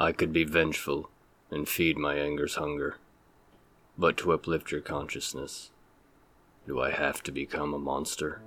[0.00, 1.10] I could be vengeful
[1.50, 2.96] and feed my anger's hunger.
[3.98, 5.72] But to uplift your consciousness,
[6.66, 8.40] do I have to become a monster?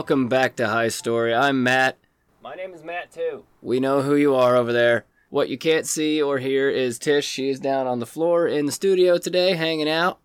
[0.00, 1.34] Welcome back to High Story.
[1.34, 1.98] I'm Matt.
[2.42, 3.44] My name is Matt too.
[3.60, 5.04] We know who you are over there.
[5.28, 7.26] What you can't see or hear is Tish.
[7.26, 10.18] She is down on the floor in the studio today, hanging out.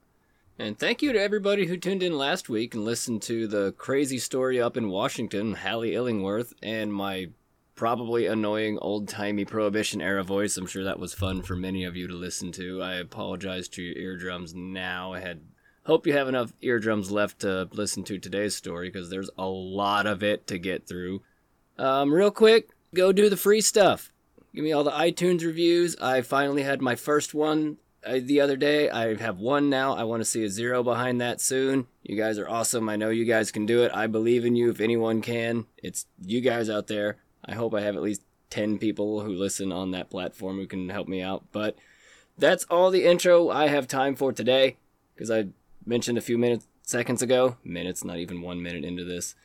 [0.57, 4.17] And thank you to everybody who tuned in last week and listened to the crazy
[4.17, 7.31] story up in Washington, Hallie Illingworth, and my
[7.76, 10.55] probably annoying old timey Prohibition era voice.
[10.55, 12.81] I'm sure that was fun for many of you to listen to.
[12.81, 15.12] I apologize to your eardrums now.
[15.12, 15.41] I had
[15.85, 20.07] hope you have enough eardrums left to listen to today's story because there's a lot
[20.07, 21.21] of it to get through.
[21.77, 24.12] Um, real quick, go do the free stuff.
[24.54, 25.95] Give me all the iTunes reviews.
[25.98, 28.90] I finally had my first one uh, the other day.
[28.90, 29.93] I have one now.
[29.95, 31.88] I want to see a zero behind that soon.
[32.04, 32.88] You guys are awesome.
[32.88, 33.91] I know you guys can do it.
[33.93, 35.65] I believe in you if anyone can.
[35.77, 37.17] It's you guys out there.
[37.43, 40.90] I hope I have at least 10 people who listen on that platform who can
[40.90, 41.43] help me out.
[41.51, 41.77] But
[42.38, 44.77] that's all the intro I have time for today
[45.13, 45.48] because I
[45.86, 47.58] mentioned a few minutes seconds ago.
[47.64, 49.36] Minutes, not even one minute into this.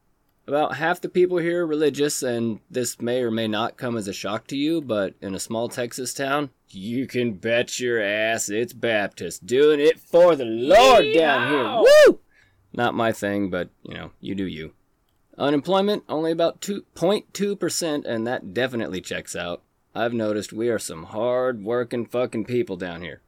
[0.47, 4.07] About half the people here are religious, and this may or may not come as
[4.07, 8.50] a shock to you, but in a small Texas town, you can bet your ass
[8.50, 11.84] it's Baptist doing it for the Lord down here.
[12.07, 12.19] Woo!
[12.74, 14.74] Not my thing, but you know, you do you.
[15.38, 19.62] Unemployment only about 2.2%, and that definitely checks out.
[19.94, 23.22] I've noticed we are some hard working fucking people down here.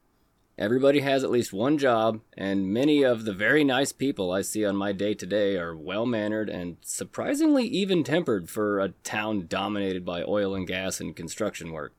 [0.57, 4.66] Everybody has at least one job, and many of the very nice people I see
[4.66, 9.47] on my day to day are well mannered and surprisingly even tempered for a town
[9.47, 11.94] dominated by oil and gas and construction work.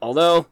[0.00, 0.46] Although,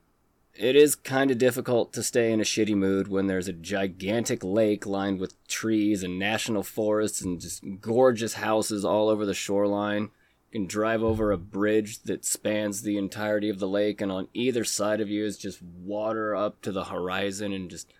[0.54, 4.44] it is kind of difficult to stay in a shitty mood when there's a gigantic
[4.44, 10.10] lake lined with trees and national forests and just gorgeous houses all over the shoreline.
[10.52, 14.64] Can drive over a bridge that spans the entirety of the lake, and on either
[14.64, 17.92] side of you is just water up to the horizon and just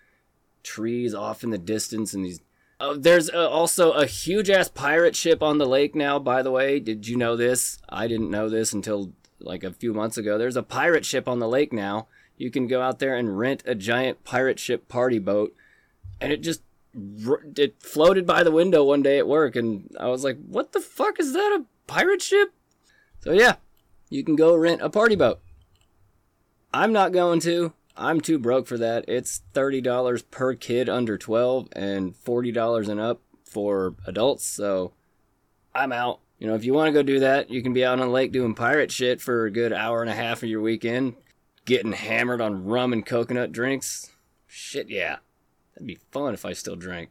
[0.63, 2.13] trees off in the distance.
[2.13, 2.41] And these.
[2.81, 6.51] Oh, there's uh, also a huge ass pirate ship on the lake now, by the
[6.51, 6.79] way.
[6.79, 7.79] Did you know this?
[7.87, 10.37] I didn't know this until like a few months ago.
[10.37, 12.07] There's a pirate ship on the lake now.
[12.37, 15.55] You can go out there and rent a giant pirate ship party boat,
[16.19, 16.63] and it just
[17.55, 20.81] it floated by the window one day at work, and I was like, "What the
[20.81, 21.59] fuck is that?
[21.61, 22.53] A pirate ship?"
[23.19, 23.55] So yeah,
[24.09, 25.41] you can go rent a party boat.
[26.73, 27.73] I'm not going to.
[27.97, 29.05] I'm too broke for that.
[29.07, 34.45] It's thirty dollars per kid under twelve and forty dollars and up for adults.
[34.45, 34.93] So
[35.75, 36.21] I'm out.
[36.39, 38.13] You know, if you want to go do that, you can be out on the
[38.13, 41.15] lake doing pirate shit for a good hour and a half of your weekend,
[41.65, 44.09] getting hammered on rum and coconut drinks.
[44.47, 45.17] Shit, yeah.
[45.75, 47.09] That'd be fun if I still drank.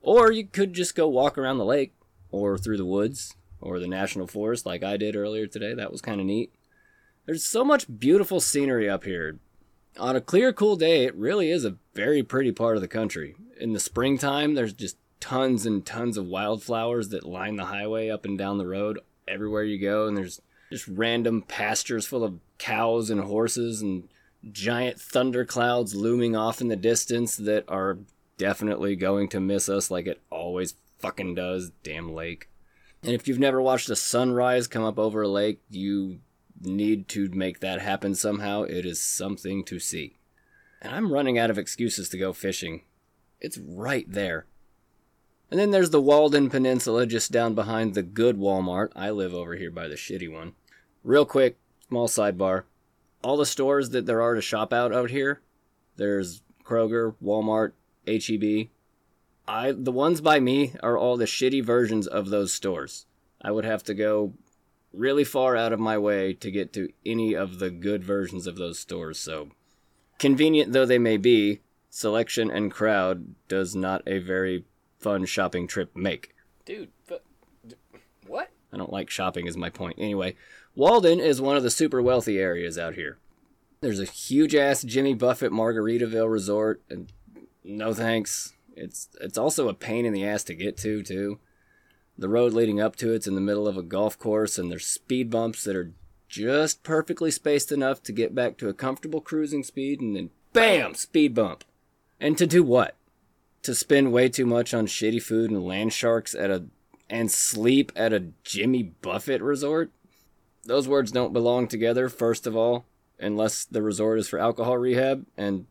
[0.00, 1.94] Or you could just go walk around the lake,
[2.30, 5.74] or through the woods, or the national forest like I did earlier today.
[5.74, 6.52] That was kind of neat.
[7.26, 9.38] There's so much beautiful scenery up here.
[9.98, 13.36] On a clear, cool day, it really is a very pretty part of the country.
[13.58, 18.24] In the springtime, there's just tons and tons of wildflowers that line the highway up
[18.24, 23.08] and down the road everywhere you go, and there's just random pastures full of cows
[23.08, 24.08] and horses and
[24.52, 27.98] giant thunder clouds looming off in the distance that are
[28.36, 32.48] definitely going to miss us like it always fucking does, damn lake.
[33.04, 36.20] And if you've never watched a sunrise come up over a lake, you
[36.62, 38.62] need to make that happen somehow.
[38.62, 40.16] It is something to see.
[40.80, 42.82] And I'm running out of excuses to go fishing.
[43.42, 44.46] It's right there.
[45.50, 48.88] And then there's the Walden Peninsula just down behind the good Walmart.
[48.96, 50.54] I live over here by the shitty one.
[51.02, 52.62] Real quick, small sidebar.
[53.22, 55.42] All the stores that there are to shop out out here,
[55.96, 57.72] there's Kroger, Walmart,
[58.06, 58.70] HEB.
[59.46, 63.06] I the ones by me are all the shitty versions of those stores.
[63.42, 64.32] I would have to go
[64.92, 68.56] really far out of my way to get to any of the good versions of
[68.56, 69.18] those stores.
[69.18, 69.50] So,
[70.18, 71.60] convenient though they may be,
[71.90, 74.64] selection and crowd does not a very
[74.98, 76.34] fun shopping trip make.
[76.64, 77.22] Dude, but,
[78.26, 78.50] what?
[78.72, 79.96] I don't like shopping, is my point.
[79.98, 80.36] Anyway,
[80.74, 83.18] Walden is one of the super wealthy areas out here.
[83.80, 87.12] There's a huge ass Jimmy Buffett Margaritaville resort, and
[87.62, 88.53] no thanks.
[88.76, 91.38] It's it's also a pain in the ass to get to too.
[92.16, 94.86] The road leading up to it's in the middle of a golf course, and there's
[94.86, 95.92] speed bumps that are
[96.28, 100.94] just perfectly spaced enough to get back to a comfortable cruising speed, and then BAM!
[100.94, 101.64] Speed bump.
[102.20, 102.96] And to do what?
[103.62, 106.64] To spend way too much on shitty food and land sharks at a
[107.10, 109.90] and sleep at a Jimmy Buffett resort?
[110.64, 112.86] Those words don't belong together, first of all,
[113.18, 115.66] unless the resort is for alcohol rehab, and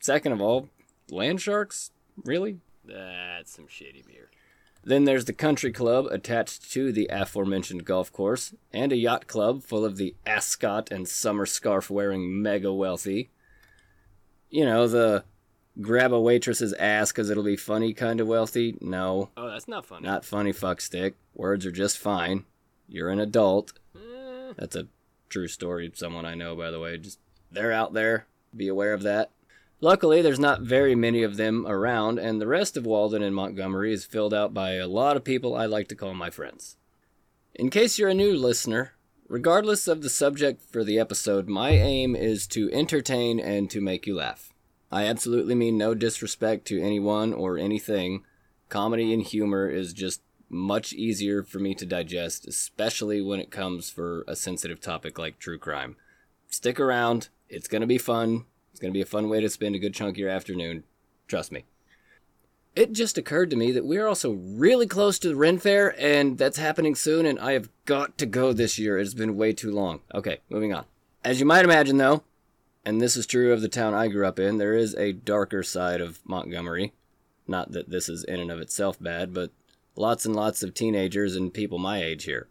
[0.00, 0.68] second of all,
[1.10, 1.90] land sharks?
[2.24, 2.58] Really?
[2.84, 4.30] That's some shitty beer.
[4.82, 9.62] Then there's the country club attached to the aforementioned golf course, and a yacht club
[9.62, 13.30] full of the ascot and summer scarf wearing mega wealthy.
[14.48, 15.24] You know, the
[15.80, 18.76] grab a waitress's ass because it'll be funny kind of wealthy?
[18.80, 20.06] No, Oh, that's not funny.
[20.06, 21.14] not funny, fuckstick.
[21.34, 22.44] Words are just fine.
[22.88, 23.74] You're an adult.
[23.94, 24.88] Eh, That's a
[25.28, 25.90] true story.
[25.94, 26.96] Someone I know, by the way.
[26.98, 27.18] Just
[27.52, 28.26] they're out there.
[28.56, 29.30] Be aware of that.
[29.82, 33.94] Luckily, there's not very many of them around, and the rest of Walden and Montgomery
[33.94, 36.76] is filled out by a lot of people I like to call my friends.
[37.54, 38.92] In case you're a new listener,
[39.26, 44.06] regardless of the subject for the episode, my aim is to entertain and to make
[44.06, 44.52] you laugh.
[44.92, 48.24] I absolutely mean no disrespect to anyone or anything.
[48.68, 53.88] Comedy and humor is just much easier for me to digest, especially when it comes
[53.88, 55.96] for a sensitive topic like true crime.
[56.48, 58.44] Stick around, it's going to be fun.
[58.80, 60.84] Going to be a fun way to spend a good chunk of your afternoon.
[61.28, 61.64] Trust me.
[62.74, 66.38] It just occurred to me that we're also really close to the Ren Fair, and
[66.38, 68.98] that's happening soon, and I have got to go this year.
[68.98, 70.00] It's been way too long.
[70.14, 70.84] Okay, moving on.
[71.22, 72.22] As you might imagine, though,
[72.84, 75.62] and this is true of the town I grew up in, there is a darker
[75.62, 76.94] side of Montgomery.
[77.46, 79.50] Not that this is in and of itself bad, but
[79.96, 82.48] lots and lots of teenagers and people my age here.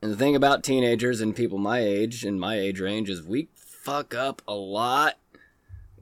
[0.00, 3.48] And the thing about teenagers and people my age and my age range is we
[3.54, 5.16] fuck up a lot.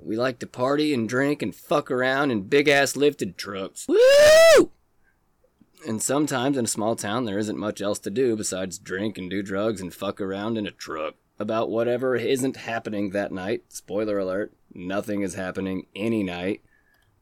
[0.02, 3.87] We like to party and drink and fuck around in big ass lifted trucks.
[3.88, 4.71] Woo!
[5.87, 9.30] And sometimes in a small town there isn't much else to do besides drink and
[9.30, 13.64] do drugs and fuck around in a truck about whatever isn't happening that night.
[13.69, 16.62] Spoiler alert, nothing is happening any night.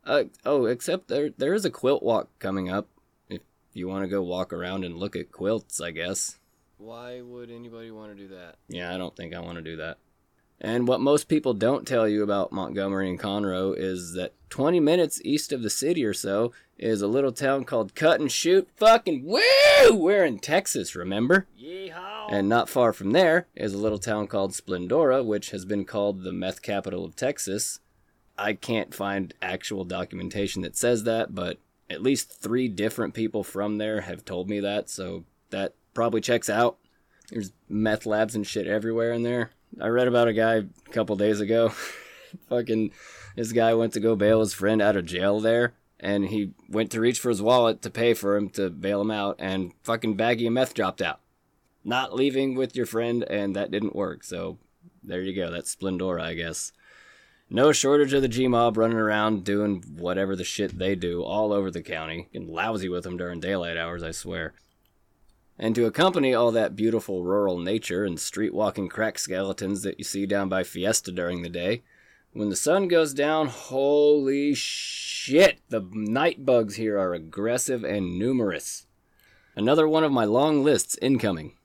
[0.04, 2.88] Uh, oh, except there there is a quilt walk coming up.
[3.28, 3.42] If
[3.74, 6.38] you want to go walk around and look at quilts, I guess.
[6.78, 8.56] Why would anybody want to do that?
[8.68, 9.98] Yeah, I don't think I want to do that.
[10.60, 15.20] And what most people don't tell you about Montgomery and Conroe is that 20 minutes
[15.24, 18.68] east of the city or so is a little town called Cut and Shoot.
[18.76, 19.94] Fucking woo!
[19.94, 21.46] We're in Texas, remember?
[21.60, 22.28] Yeehaw!
[22.30, 26.22] And not far from there is a little town called Splendora, which has been called
[26.22, 27.80] the meth capital of Texas.
[28.36, 31.58] I can't find actual documentation that says that, but
[31.90, 36.50] at least three different people from there have told me that, so that probably checks
[36.50, 36.78] out.
[37.30, 39.50] There's meth labs and shit everywhere in there.
[39.80, 41.68] I read about a guy a couple days ago.
[42.48, 42.92] Fucking,
[43.36, 46.90] this guy went to go bail his friend out of jail there, and he went
[46.92, 50.16] to reach for his wallet to pay for him to bail him out, and fucking
[50.16, 51.20] baggy of meth dropped out.
[51.84, 54.24] Not leaving with your friend, and that didn't work.
[54.24, 54.58] So
[55.02, 55.50] there you go.
[55.50, 56.72] That's Splendora, I guess.
[57.50, 61.52] No shortage of the G Mob running around doing whatever the shit they do all
[61.52, 62.28] over the county.
[62.34, 64.52] And lousy with them during daylight hours, I swear.
[65.58, 70.04] And to accompany all that beautiful rural nature and street walking crack skeletons that you
[70.04, 71.82] see down by Fiesta during the day,
[72.32, 78.86] when the sun goes down, holy shit, the night bugs here are aggressive and numerous.
[79.56, 81.57] Another one of my long lists incoming.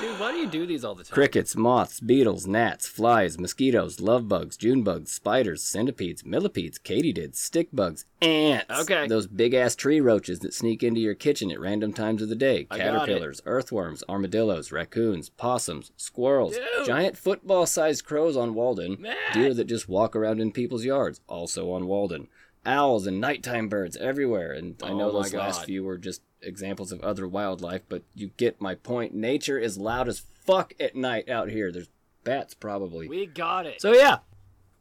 [0.00, 1.12] Dude, why do you do these all the time?
[1.14, 7.68] Crickets, moths, beetles, gnats, flies, mosquitoes, love bugs, June bugs, spiders, centipedes, millipedes, katydids, stick
[7.72, 8.64] bugs, ants.
[8.80, 9.06] Okay.
[9.08, 12.34] Those big ass tree roaches that sneak into your kitchen at random times of the
[12.34, 12.66] day.
[12.70, 12.90] I got it.
[13.00, 16.86] Caterpillars, earthworms, armadillos, raccoons, possums, squirrels, Dude.
[16.86, 19.16] giant football sized crows on Walden, Matt.
[19.34, 22.28] deer that just walk around in people's yards, also on Walden.
[22.64, 24.52] Owls and nighttime birds everywhere.
[24.52, 25.66] And I Oh know my those last God.
[25.66, 29.14] few were just examples of other wildlife, but you get my point.
[29.14, 31.70] Nature is loud as fuck at night out here.
[31.70, 31.88] There's
[32.24, 33.08] bats probably.
[33.08, 33.80] We got it.
[33.80, 34.18] So yeah,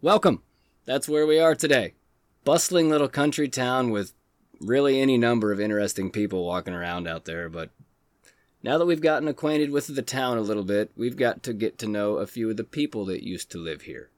[0.02, 0.44] welcome.
[0.86, 1.94] That's where we are today.
[2.44, 4.14] Bustling little country town with
[4.60, 7.70] really any number of interesting people walking around out there, but
[8.62, 11.78] now that we've gotten acquainted with the town a little bit, we've got to get
[11.80, 14.10] to know a few of the people that used to live here.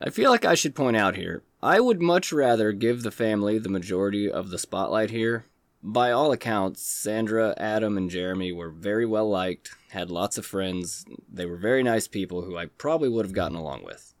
[0.00, 3.58] I feel like I should point out here, I would much rather give the family
[3.58, 5.44] the majority of the spotlight here.
[5.82, 11.04] By all accounts, Sandra, Adam, and Jeremy were very well liked, had lots of friends.
[11.32, 14.14] They were very nice people who I probably would have gotten along with.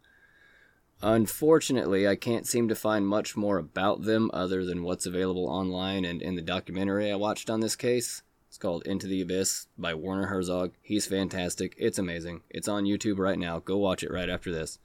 [1.02, 6.04] Unfortunately, I can't seem to find much more about them other than what's available online
[6.04, 8.22] and in the documentary I watched on this case.
[8.48, 10.72] It's called Into the Abyss by Werner Herzog.
[10.80, 11.74] He's fantastic.
[11.76, 12.42] It's amazing.
[12.50, 13.58] It's on YouTube right now.
[13.58, 14.78] Go watch it right after this.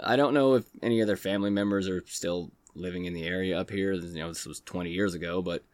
[0.00, 3.58] I don't know if any of their family members are still living in the area
[3.58, 3.92] up here.
[3.92, 5.64] You know, this was 20 years ago, but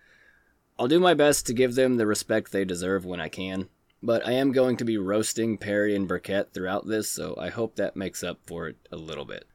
[0.78, 3.68] I'll do my best to give them the respect they deserve when I can.
[4.02, 7.76] But I am going to be roasting Perry and Burkett throughout this, so I hope
[7.76, 9.46] that makes up for it a little bit.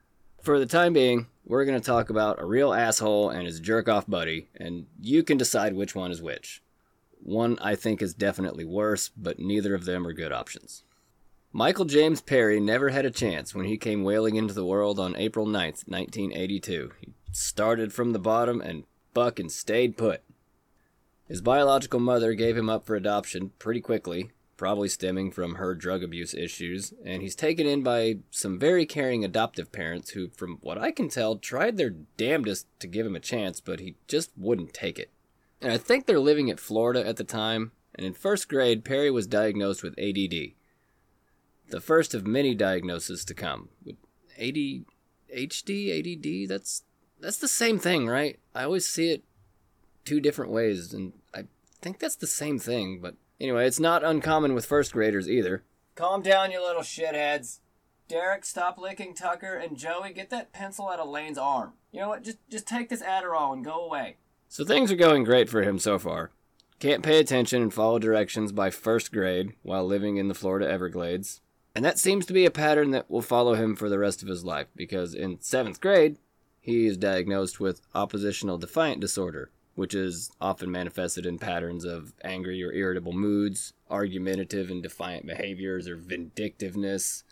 [0.41, 3.89] For the time being, we're going to talk about a real asshole and his jerk
[3.89, 6.62] off buddy, and you can decide which one is which.
[7.21, 10.83] One I think is definitely worse, but neither of them are good options.
[11.51, 15.15] Michael James Perry never had a chance when he came wailing into the world on
[15.17, 16.91] April 9th, 1982.
[17.01, 18.83] He started from the bottom and
[19.13, 20.21] fucking stayed put.
[21.27, 26.03] His biological mother gave him up for adoption pretty quickly, probably stemming from her drug
[26.03, 30.77] abuse issues, and he's taken in by some very caring adoptive parents who, from what
[30.77, 34.74] I can tell, tried their damnedest to give him a chance, but he just wouldn't
[34.74, 35.12] take it.
[35.62, 39.12] And I think they're living at Florida at the time, and in first grade, Perry
[39.12, 40.53] was diagnosed with ADD.
[41.69, 43.69] The first of many diagnoses to come.
[43.84, 43.98] With
[44.39, 44.86] AD,
[45.36, 46.84] HD, ADD, that's
[47.19, 48.39] that's the same thing, right?
[48.53, 49.24] I always see it
[50.05, 51.13] two different ways, and
[51.81, 55.63] think that's the same thing, but anyway, it's not uncommon with first graders either.
[55.96, 57.60] Calm down, you little shitheads.
[58.07, 61.74] Derek, stop licking Tucker, and Joey, get that pencil out of Lane's arm.
[61.91, 62.24] You know what?
[62.24, 64.15] Just just take this Adderall and go away.
[64.48, 66.31] So things are going great for him so far.
[66.79, 71.41] Can't pay attention and follow directions by first grade while living in the Florida Everglades.
[71.75, 74.29] And that seems to be a pattern that will follow him for the rest of
[74.29, 76.17] his life because in seventh grade,
[76.62, 82.63] he is diagnosed with oppositional defiant disorder, which is often manifested in patterns of angry
[82.63, 87.24] or irritable moods, argumentative and defiant behaviors, or vindictiveness.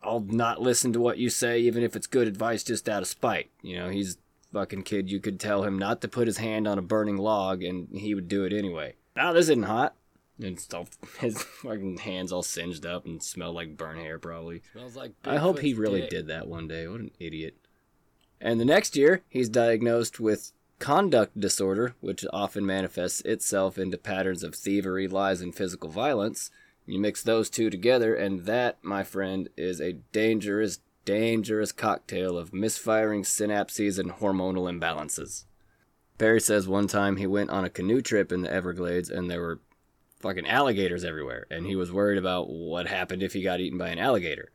[0.00, 3.08] I'll not listen to what you say, even if it's good advice, just out of
[3.08, 3.50] spite.
[3.60, 4.18] You know, he's
[4.52, 5.10] fucking kid.
[5.10, 8.14] You could tell him not to put his hand on a burning log, and he
[8.14, 8.94] would do it anyway.
[9.16, 9.96] Now this isn't hot.
[10.40, 10.90] And stuff.
[11.18, 14.62] His fucking hands all singed up and smell like burnt hair, probably.
[14.72, 16.10] Smells like I hope he really dick.
[16.10, 16.86] did that one day.
[16.86, 17.56] What an idiot.
[18.40, 24.42] And the next year, he's diagnosed with conduct disorder, which often manifests itself into patterns
[24.42, 26.50] of thievery, lies, and physical violence.
[26.86, 32.52] You mix those two together, and that, my friend, is a dangerous, dangerous cocktail of
[32.52, 35.44] misfiring synapses and hormonal imbalances.
[36.18, 39.40] Perry says one time he went on a canoe trip in the Everglades and there
[39.40, 39.60] were
[40.20, 43.88] fucking alligators everywhere, and he was worried about what happened if he got eaten by
[43.88, 44.52] an alligator.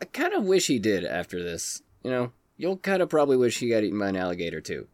[0.00, 1.82] I kind of wish he did after this.
[2.02, 4.88] You know, you'll kind of probably wish he got eaten by an alligator too.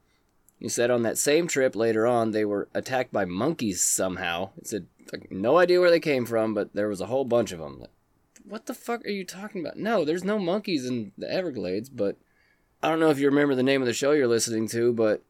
[0.63, 4.51] He said on that same trip later on they were attacked by monkeys somehow.
[4.61, 7.51] He said like, no idea where they came from, but there was a whole bunch
[7.51, 7.81] of them.
[7.81, 7.91] Like,
[8.45, 9.77] what the fuck are you talking about?
[9.77, 12.17] No, there's no monkeys in the Everglades, but
[12.81, 15.25] I don't know if you remember the name of the show you're listening to, but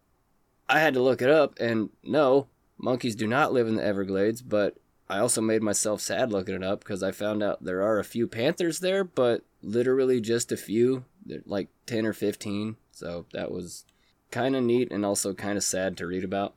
[0.68, 4.42] I had to look it up, and no, monkeys do not live in the Everglades,
[4.42, 4.76] but
[5.08, 8.04] I also made myself sad looking it up because I found out there are a
[8.04, 11.06] few panthers there, but literally just a few,
[11.46, 12.76] like 10 or 15.
[12.90, 13.86] So that was
[14.32, 16.54] kind of neat and also kind of sad to read about.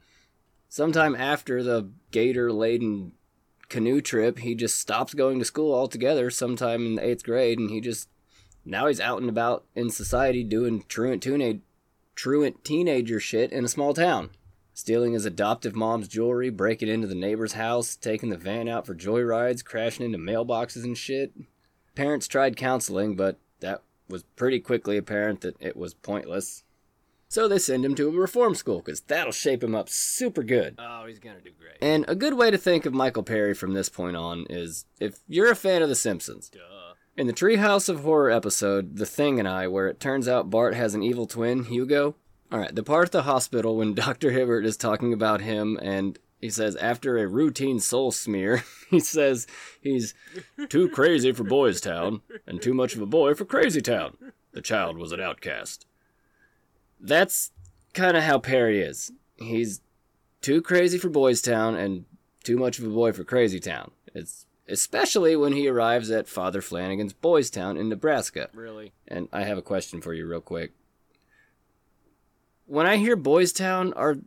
[0.70, 3.12] Sometime after the gator laden
[3.70, 7.70] canoe trip, he just stops going to school altogether sometime in the eighth grade, and
[7.70, 8.10] he just
[8.66, 11.62] now he's out and about in society doing truant teenage
[12.16, 14.30] truant teenager shit in a small town.
[14.76, 18.94] stealing his adoptive mom's jewelry, breaking into the neighbor's house, taking the van out for
[18.94, 21.34] joyrides, crashing into mailboxes and shit.
[21.96, 26.65] Parents tried counseling, but that was pretty quickly apparent that it was pointless.
[27.36, 30.80] So they send him to a reform school, because that'll shape him up super good.
[30.80, 31.76] Oh, he's gonna do great.
[31.82, 35.20] And a good way to think of Michael Perry from this point on is if
[35.28, 36.48] you're a fan of The Simpsons.
[36.48, 36.94] Duh.
[37.18, 40.76] In the Treehouse of Horror episode, The Thing and I, where it turns out Bart
[40.76, 42.16] has an evil twin, Hugo.
[42.54, 44.32] Alright, the part at the hospital when Dr.
[44.32, 49.46] Hibbert is talking about him and he says, after a routine soul smear, he says
[49.82, 50.14] he's
[50.70, 54.16] too crazy for Boys Town and too much of a boy for Crazy Town.
[54.54, 55.86] The child was an outcast.
[57.08, 57.52] That's
[57.94, 59.12] kind of how Perry is.
[59.38, 59.82] He's
[60.42, 62.06] too crazy for Boys Town and
[62.44, 63.92] too much of a boy for Crazy Town.
[64.14, 68.50] It's especially when he arrives at Father Flanagan's Boys Town in Nebraska.
[68.54, 68.94] Really?
[69.08, 70.72] And I have a question for you, real quick.
[72.66, 74.18] When I hear Boys Town, are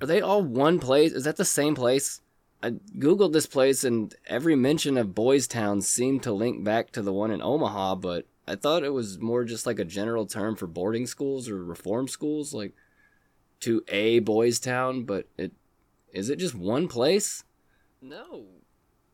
[0.00, 1.12] are they all one place?
[1.12, 2.20] Is that the same place?
[2.62, 7.02] I googled this place, and every mention of Boys Town seemed to link back to
[7.02, 10.56] the one in Omaha, but I thought it was more just like a general term
[10.56, 12.74] for boarding schools or reform schools, like
[13.60, 15.04] to a Boys Town.
[15.04, 15.52] But it
[16.12, 17.44] is it just one place?
[18.02, 18.44] No.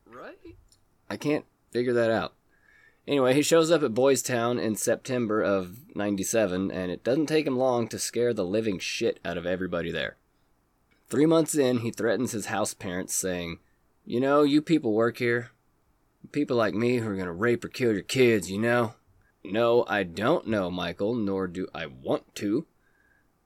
[0.05, 0.57] Right?
[1.09, 2.35] I can't figure that out.
[3.07, 7.47] Anyway, he shows up at Boys Town in September of 97, and it doesn't take
[7.47, 10.17] him long to scare the living shit out of everybody there.
[11.09, 13.61] Three months in, he threatens his house parents, saying,
[14.05, 15.53] You know, you people work here.
[16.33, 18.95] People like me who are going to rape or kill your kids, you know?
[19.45, 22.67] No, I don't know, Michael, nor do I want to.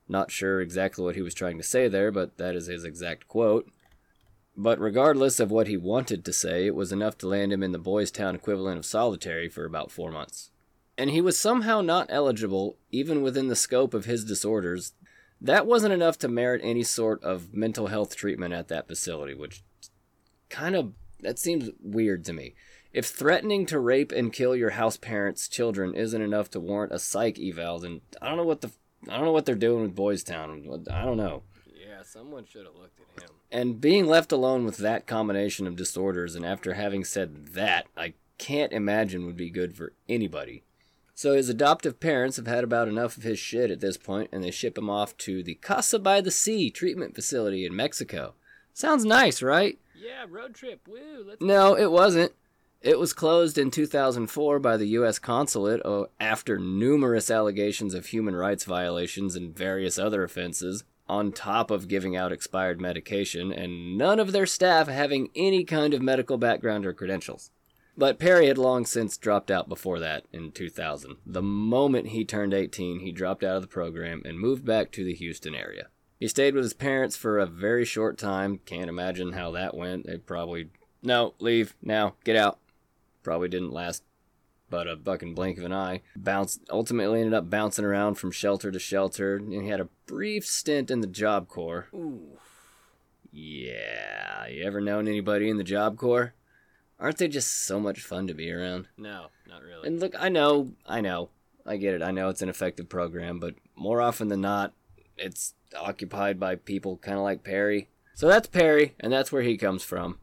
[0.07, 3.27] Not sure exactly what he was trying to say there, but that is his exact
[3.27, 3.69] quote.
[4.55, 7.71] But regardless of what he wanted to say, it was enough to land him in
[7.71, 10.51] the Boys Town equivalent of solitary for about four months.
[10.97, 14.93] And he was somehow not eligible, even within the scope of his disorders.
[15.41, 19.63] That wasn't enough to merit any sort of mental health treatment at that facility, which
[20.49, 22.53] kind of that seems weird to me.
[22.93, 26.99] If threatening to rape and kill your house parents' children isn't enough to warrant a
[26.99, 28.71] psych eval, then I don't know what the
[29.09, 30.85] I don't know what they're doing with Boys Town.
[30.89, 31.43] I don't know.
[31.75, 33.29] Yeah, someone should have looked at him.
[33.51, 38.13] And being left alone with that combination of disorders, and after having said that, I
[38.37, 40.63] can't imagine would be good for anybody.
[41.15, 44.43] So his adoptive parents have had about enough of his shit at this point, and
[44.43, 48.33] they ship him off to the Casa by the Sea treatment facility in Mexico.
[48.73, 49.77] Sounds nice, right?
[49.95, 50.87] Yeah, road trip.
[50.87, 51.23] Woo.
[51.27, 52.33] Let's No, it wasn't.
[52.83, 55.17] It was closed in 2004 by the U.S.
[55.17, 61.71] consulate uh, after numerous allegations of human rights violations and various other offenses, on top
[61.71, 66.37] of giving out expired medication, and none of their staff having any kind of medical
[66.37, 67.51] background or credentials.
[67.97, 71.15] But Perry had long since dropped out before that in 2000.
[71.25, 75.05] The moment he turned 18, he dropped out of the program and moved back to
[75.05, 75.87] the Houston area.
[76.19, 78.59] He stayed with his parents for a very short time.
[78.65, 80.05] Can't imagine how that went.
[80.05, 80.69] They probably.
[81.01, 82.59] No, leave, now, get out.
[83.23, 84.03] Probably didn't last
[84.69, 86.01] but a fucking blink of an eye.
[86.15, 90.45] Bounced, ultimately ended up bouncing around from shelter to shelter, and he had a brief
[90.45, 91.87] stint in the Job Corps.
[91.93, 92.39] Ooh.
[93.31, 96.33] Yeah, you ever known anybody in the Job Corps?
[96.99, 98.87] Aren't they just so much fun to be around?
[98.97, 99.87] No, not really.
[99.87, 101.29] And look, I know, I know,
[101.65, 102.01] I get it.
[102.01, 104.73] I know it's an effective program, but more often than not,
[105.17, 107.89] it's occupied by people kind of like Perry.
[108.15, 110.19] So that's Perry, and that's where he comes from.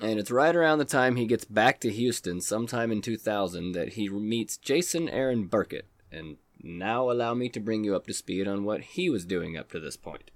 [0.00, 3.94] And it's right around the time he gets back to Houston, sometime in 2000, that
[3.94, 5.86] he meets Jason Aaron Burkett.
[6.12, 9.56] And now allow me to bring you up to speed on what he was doing
[9.56, 10.30] up to this point.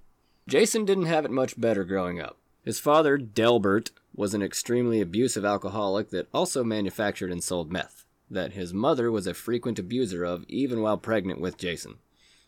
[0.49, 2.39] Jason didn't have it much better growing up.
[2.63, 8.53] His father, Delbert, was an extremely abusive alcoholic that also manufactured and sold meth, that
[8.53, 11.97] his mother was a frequent abuser of even while pregnant with Jason.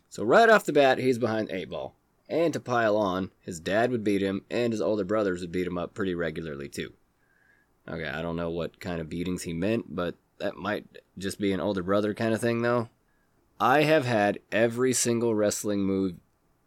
[0.09, 1.95] So right off the bat, he's behind eight ball.
[2.29, 5.67] And to pile on, his dad would beat him, and his older brothers would beat
[5.67, 6.93] him up pretty regularly too.
[7.89, 10.87] Okay, I don't know what kind of beatings he meant, but that might
[11.19, 12.89] just be an older brother kind of thing, though.
[13.59, 16.15] I have had every single wrestling move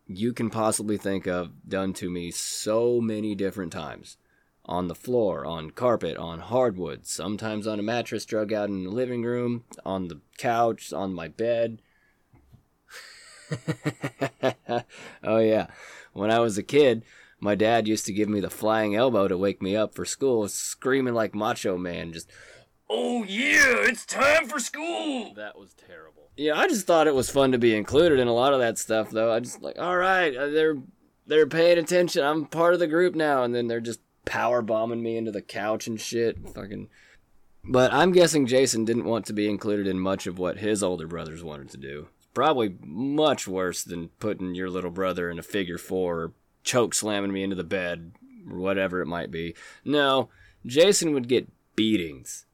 [0.08, 4.18] you can possibly think of done to me so many different times.
[4.66, 8.90] On the floor, on carpet, on hardwood, sometimes on a mattress drug out in the
[8.90, 11.82] living room, on the couch, on my bed.
[15.24, 15.68] oh, yeah.
[16.14, 17.04] When I was a kid,
[17.46, 20.48] my dad used to give me the flying elbow to wake me up for school,
[20.48, 22.30] screaming like Macho Man, just,
[22.90, 25.34] Oh yeah, it's time for school!
[25.36, 26.30] that was terrible.
[26.38, 28.78] Yeah, I just thought it was fun to be included in a lot of that
[28.78, 29.34] stuff, though.
[29.34, 30.78] I just like, all right, uh, they're
[31.26, 32.24] they're paying attention.
[32.24, 35.42] I'm part of the group now, and then they're just power bombing me into the
[35.42, 36.38] couch and shit.
[36.50, 36.90] Fucking.
[37.64, 41.08] But I'm guessing Jason didn't want to be included in much of what his older
[41.08, 42.10] brothers wanted to do.
[42.34, 46.34] Probably much worse than putting your little brother in a figure four or
[46.66, 48.12] choke slamming me into the bed,
[48.50, 49.56] or whatever it might be.
[49.86, 50.30] No,
[50.66, 52.46] Jason would get beatings.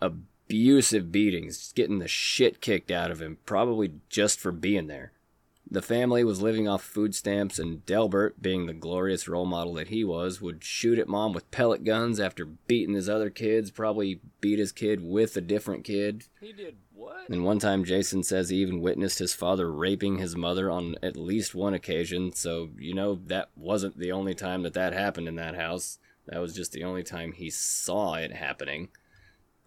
[0.00, 5.12] Abusive beatings, getting the shit kicked out of him, probably just for being there.
[5.70, 9.88] The family was living off food stamps, and Delbert, being the glorious role model that
[9.88, 14.20] he was, would shoot at mom with pellet guns after beating his other kids, probably
[14.40, 16.24] beat his kid with a different kid.
[16.40, 17.28] He did what?
[17.28, 21.16] And one time, Jason says he even witnessed his father raping his mother on at
[21.16, 25.36] least one occasion, so you know that wasn't the only time that that happened in
[25.36, 25.98] that house.
[26.26, 28.88] That was just the only time he saw it happening.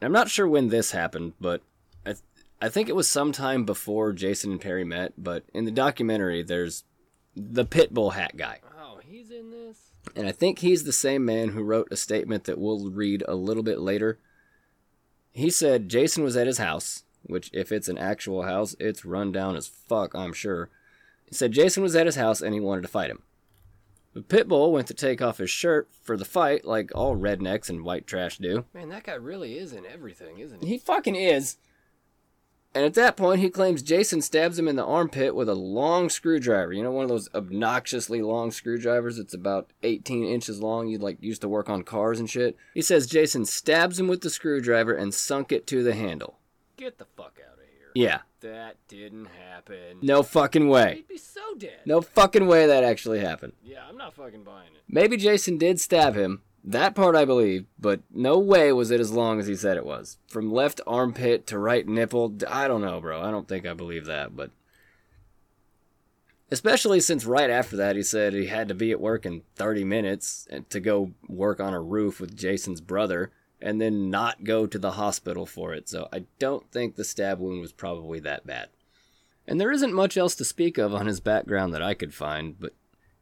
[0.01, 1.61] I'm not sure when this happened, but
[2.05, 2.23] I, th-
[2.61, 6.83] I think it was sometime before Jason and Perry met, but in the documentary, there's
[7.35, 8.59] the Pitbull hat guy.
[8.79, 9.91] Oh, he's in this?
[10.15, 13.35] And I think he's the same man who wrote a statement that we'll read a
[13.35, 14.19] little bit later.
[15.31, 19.31] He said Jason was at his house, which, if it's an actual house, it's run
[19.31, 20.69] down as fuck, I'm sure.
[21.25, 23.23] He said Jason was at his house and he wanted to fight him.
[24.13, 27.85] But Pitbull went to take off his shirt for the fight, like all rednecks and
[27.85, 28.65] white trash do.
[28.73, 30.71] Man, that guy really is in everything, isn't he?
[30.71, 31.57] He fucking is.
[32.73, 36.09] And at that point, he claims Jason stabs him in the armpit with a long
[36.09, 36.71] screwdriver.
[36.71, 39.19] You know, one of those obnoxiously long screwdrivers.
[39.19, 40.87] It's about 18 inches long.
[40.87, 42.55] You'd like used to work on cars and shit.
[42.73, 46.39] He says Jason stabs him with the screwdriver and sunk it to the handle.
[46.81, 47.91] Get the fuck out of here.
[47.93, 49.99] Yeah, That didn't happen.
[50.01, 50.95] no fucking way.
[50.95, 51.81] He'd be so dead.
[51.85, 53.53] No fucking way that actually happened.
[53.63, 54.81] Yeah, I'm not fucking buying it.
[54.89, 56.41] Maybe Jason did stab him.
[56.63, 59.85] That part I believe, but no way was it as long as he said it
[59.85, 60.17] was.
[60.27, 63.21] From left armpit to right nipple, I don't know, bro.
[63.21, 64.49] I don't think I believe that, but.
[66.49, 69.83] Especially since right after that he said he had to be at work in 30
[69.83, 74.79] minutes to go work on a roof with Jason's brother and then not go to
[74.79, 78.69] the hospital for it, so I don't think the stab wound was probably that bad.
[79.47, 82.59] And there isn't much else to speak of on his background that I could find,
[82.59, 82.73] but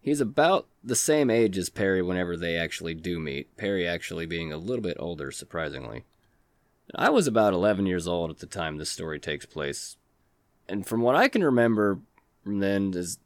[0.02, 4.52] He's about the same age as Perry whenever they actually do meet, Perry actually being
[4.52, 6.06] a little bit older, surprisingly.
[6.96, 9.98] I was about 11 years old at the time this story takes place.
[10.68, 12.00] And from what I can remember
[12.44, 13.20] from then, is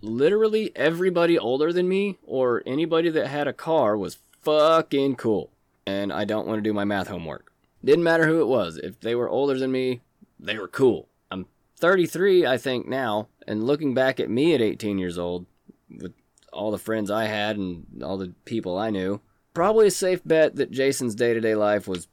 [0.00, 5.50] literally everybody older than me or anybody that had a car was fucking cool.
[5.86, 7.52] And I don't want to do my math homework.
[7.84, 8.76] Didn't matter who it was.
[8.76, 10.00] If they were older than me,
[10.38, 11.08] they were cool.
[11.30, 11.46] I'm
[11.78, 15.46] 33, I think, now, and looking back at me at 18 years old,
[15.90, 16.12] with
[16.52, 19.20] all the friends I had and all the people I knew,
[19.54, 22.08] probably a safe bet that Jason's day to day life was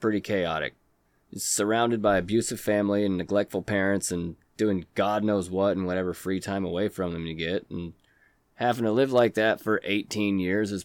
[0.00, 0.74] pretty chaotic.
[1.34, 6.40] Surrounded by abusive family and neglectful parents and doing God knows what and whatever free
[6.40, 7.66] time away from them you get.
[7.70, 7.94] And
[8.56, 10.84] having to live like that for 18 years is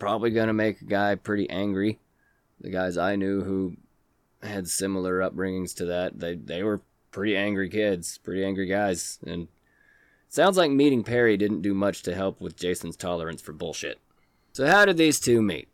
[0.00, 2.00] probably going to make a guy pretty angry.
[2.60, 3.76] The guys I knew who
[4.42, 6.80] had similar upbringings to that, they, they were
[7.12, 9.20] pretty angry kids, pretty angry guys.
[9.24, 9.46] And
[10.32, 13.98] Sounds like meeting Perry didn't do much to help with Jason's tolerance for bullshit.
[14.52, 15.66] So, how did these two meet?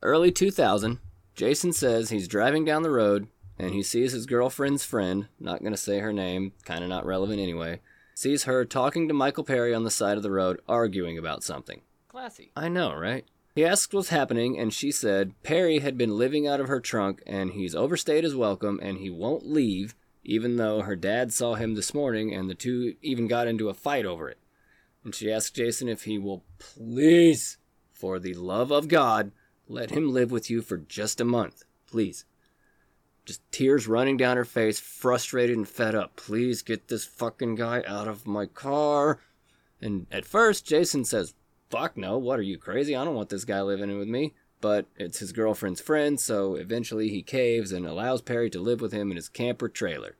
[0.00, 0.98] Early 2000,
[1.34, 5.74] Jason says he's driving down the road and he sees his girlfriend's friend, not going
[5.74, 7.80] to say her name, kind of not relevant anyway,
[8.14, 11.82] sees her talking to Michael Perry on the side of the road, arguing about something.
[12.08, 12.50] Classy.
[12.56, 13.26] I know, right?
[13.54, 17.22] He asked what's happening, and she said Perry had been living out of her trunk
[17.26, 21.74] and he's overstayed his welcome and he won't leave even though her dad saw him
[21.74, 24.38] this morning and the two even got into a fight over it.
[25.04, 27.58] And she asked Jason if he will please,
[27.92, 29.32] for the love of God,
[29.68, 31.64] let him live with you for just a month.
[31.86, 32.24] Please.
[33.24, 36.16] Just tears running down her face, frustrated and fed up.
[36.16, 39.20] Please get this fucking guy out of my car.
[39.80, 41.34] And at first, Jason says,
[41.72, 42.94] Fuck no, what are you crazy?
[42.94, 47.10] I don't want this guy living with me but it's his girlfriend's friend, so eventually
[47.10, 50.16] he caves and allows Perry to live with him in his camper trailer.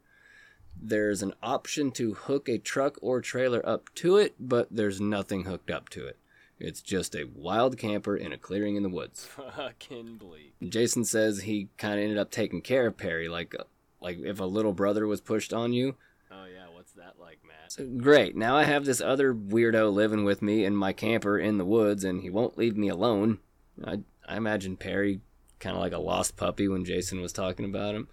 [0.78, 5.44] There's an option to hook a truck or trailer up to it, but there's nothing
[5.44, 6.18] hooked up to it.
[6.58, 9.24] It's just a wild camper in a clearing in the woods.
[9.56, 10.54] Fucking bleak.
[10.68, 13.54] Jason says he kind of ended up taking care of Perry, like
[14.00, 15.94] like if a little brother was pushed on you.
[16.32, 17.51] Oh yeah, what's that like, Matt?
[17.74, 18.37] So, great.
[18.37, 22.04] Now I have this other weirdo living with me in my camper in the woods,
[22.04, 23.38] and he won't leave me alone.
[23.82, 25.20] I I imagine Perry
[25.58, 28.08] kind of like a lost puppy when Jason was talking about him.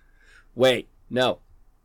[0.56, 1.40] Wait, no.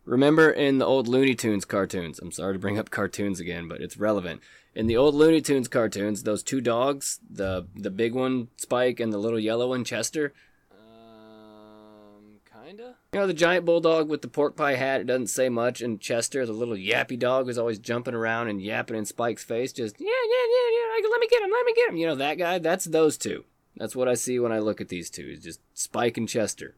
[0.04, 2.20] Remember in the old Looney Tunes cartoons?
[2.20, 4.40] I'm sorry to bring up cartoons again, but it's relevant.
[4.76, 9.12] In the old Looney Tunes cartoons, those two dogs, the the big one Spike and
[9.12, 10.32] the little yellow one Chester,
[10.70, 12.98] Um, kinda.
[13.14, 16.00] You know the giant bulldog with the pork pie hat, it doesn't say much, and
[16.00, 20.00] Chester, the little yappy dog who's always jumping around and yapping in Spike's face, just
[20.00, 21.96] yeah, yeah, yeah, yeah, let me get him, let me get him.
[21.96, 22.58] You know that guy?
[22.58, 23.44] That's those two.
[23.76, 25.26] That's what I see when I look at these two.
[25.28, 26.76] Is just Spike and Chester.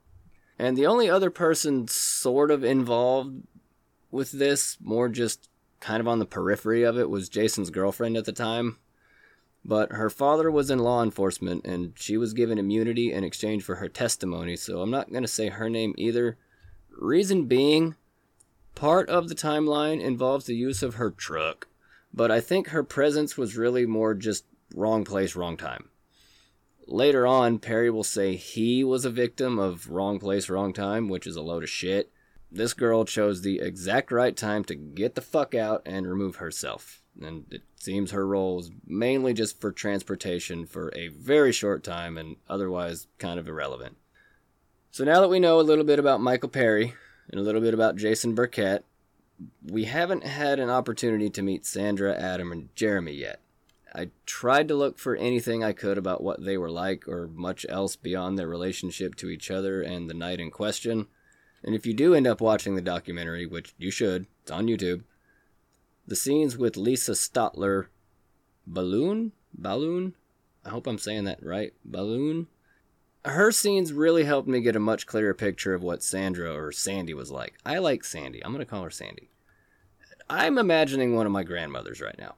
[0.58, 3.42] And the only other person sort of involved
[4.10, 5.48] with this, more just
[5.80, 8.78] kind of on the periphery of it, was Jason's girlfriend at the time.
[9.68, 13.74] But her father was in law enforcement and she was given immunity in exchange for
[13.76, 16.38] her testimony, so I'm not going to say her name either.
[16.96, 17.96] Reason being,
[18.76, 21.66] part of the timeline involves the use of her truck,
[22.14, 25.88] but I think her presence was really more just wrong place, wrong time.
[26.86, 31.26] Later on, Perry will say he was a victim of wrong place, wrong time, which
[31.26, 32.12] is a load of shit.
[32.52, 37.02] This girl chose the exact right time to get the fuck out and remove herself.
[37.20, 42.18] And it seems her role was mainly just for transportation for a very short time
[42.18, 43.96] and otherwise kind of irrelevant.
[44.90, 46.94] So now that we know a little bit about Michael Perry
[47.30, 48.84] and a little bit about Jason Burkett,
[49.64, 53.40] we haven't had an opportunity to meet Sandra, Adam, and Jeremy yet.
[53.94, 57.64] I tried to look for anything I could about what they were like or much
[57.68, 61.06] else beyond their relationship to each other and the night in question.
[61.62, 65.04] And if you do end up watching the documentary, which you should, it's on YouTube,
[66.06, 67.86] the scenes with Lisa Stotler
[68.70, 69.32] Balloun?
[69.60, 70.12] Balloun?
[70.64, 71.72] I hope I'm saying that right.
[71.88, 72.46] Balloun?
[73.24, 77.14] Her scenes really helped me get a much clearer picture of what Sandra or Sandy
[77.14, 77.54] was like.
[77.64, 78.44] I like Sandy.
[78.44, 79.30] I'm going to call her Sandy.
[80.28, 82.34] I'm imagining one of my grandmothers right now.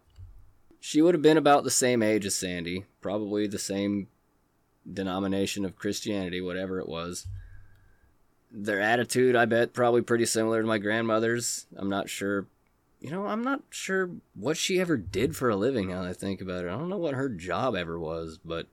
[0.80, 4.08] She would have been about the same age as Sandy, probably the same
[4.90, 7.26] denomination of Christianity, whatever it was.
[8.50, 11.66] Their attitude, I bet, probably pretty similar to my grandmother's.
[11.76, 12.46] I'm not sure.
[13.00, 16.12] You know, I'm not sure what she ever did for a living now that I
[16.12, 16.68] think about it.
[16.68, 18.66] I don't know what her job ever was, but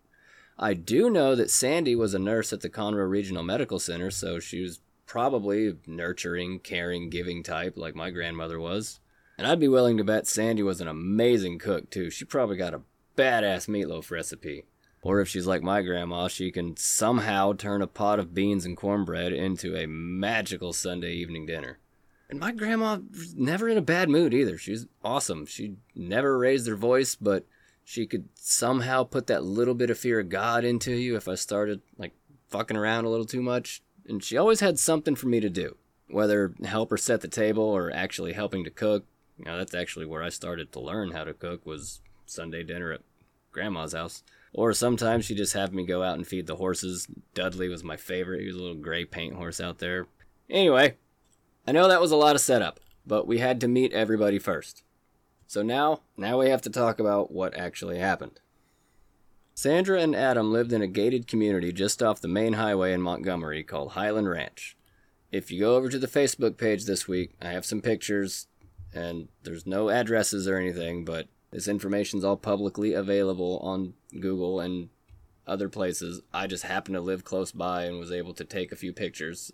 [0.58, 4.40] I do know that Sandy was a nurse at the Conroe Regional Medical Center, so
[4.40, 9.00] she was probably nurturing, caring, giving type like my grandmother was.
[9.38, 12.10] And I'd be willing to bet Sandy was an amazing cook too.
[12.10, 12.82] She probably got a
[13.16, 14.66] badass meatloaf recipe.
[15.02, 18.76] Or if she's like my grandma, she can somehow turn a pot of beans and
[18.76, 21.78] cornbread into a magical Sunday evening dinner.
[22.30, 24.58] And my grandma was never in a bad mood either.
[24.58, 25.46] She's awesome.
[25.46, 27.46] She never raised her voice, but
[27.84, 31.36] she could somehow put that little bit of fear of God into you if I
[31.36, 32.14] started like
[32.50, 33.84] fucking around a little too much.
[34.08, 35.78] And she always had something for me to do,
[36.10, 39.06] whether help her set the table or actually helping to cook.
[39.38, 42.92] You know, that's actually where I started to learn how to cook was Sunday dinner
[42.92, 43.02] at
[43.52, 44.24] grandma's house.
[44.54, 47.08] Or sometimes she just had me go out and feed the horses.
[47.34, 48.42] Dudley was my favorite.
[48.42, 50.08] He was a little gray paint horse out there.
[50.50, 50.96] Anyway,
[51.68, 54.84] I know that was a lot of setup, but we had to meet everybody first.
[55.48, 58.40] So now, now we have to talk about what actually happened.
[59.56, 63.64] Sandra and Adam lived in a gated community just off the main highway in Montgomery
[63.64, 64.78] called Highland Ranch.
[65.32, 68.48] If you go over to the Facebook page this week, I have some pictures,
[68.94, 74.90] and there's no addresses or anything, but this information's all publicly available on Google and
[75.48, 76.22] other places.
[76.34, 79.52] I just happened to live close by and was able to take a few pictures.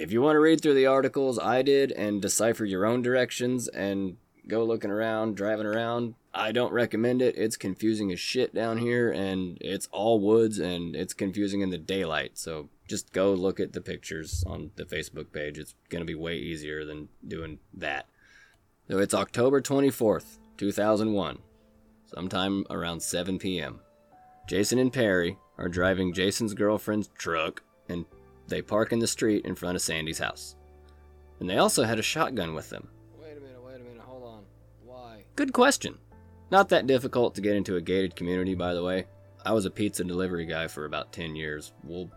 [0.00, 3.66] If you want to read through the articles I did and decipher your own directions
[3.66, 7.36] and go looking around, driving around, I don't recommend it.
[7.36, 11.78] It's confusing as shit down here and it's all woods and it's confusing in the
[11.78, 12.38] daylight.
[12.38, 15.58] So just go look at the pictures on the Facebook page.
[15.58, 18.06] It's going to be way easier than doing that.
[18.88, 21.38] So it's October 24th, 2001,
[22.06, 23.80] sometime around 7 p.m.
[24.46, 28.04] Jason and Perry are driving Jason's girlfriend's truck and
[28.48, 30.56] they park in the street in front of Sandy's house.
[31.40, 32.88] And they also had a shotgun with them.
[33.20, 34.42] Wait a minute, wait a minute, hold on.
[34.84, 35.24] Why?
[35.36, 35.98] Good question.
[36.50, 39.06] Not that difficult to get into a gated community, by the way.
[39.44, 41.72] I was a pizza delivery guy for about 10 years.
[41.84, 42.10] Well,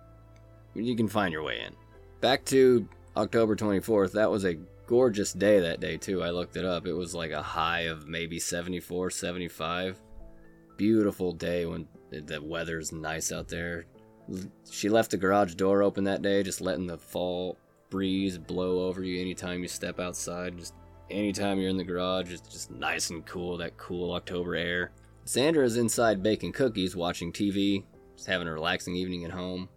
[0.73, 1.75] you can find your way in.
[2.21, 6.23] Back to October 24th, that was a gorgeous day that day, too.
[6.23, 6.87] I looked it up.
[6.87, 10.01] It was like a high of maybe 74, 75.
[10.77, 13.85] Beautiful day when the weather's nice out there.
[14.69, 17.57] She left the garage door open that day, just letting the fall
[17.89, 20.57] breeze blow over you anytime you step outside.
[20.57, 20.73] Just
[21.09, 24.91] anytime you're in the garage, it's just nice and cool, that cool October air.
[25.25, 27.83] Sandra is inside baking cookies, watching TV,
[28.15, 29.69] just having a relaxing evening at home.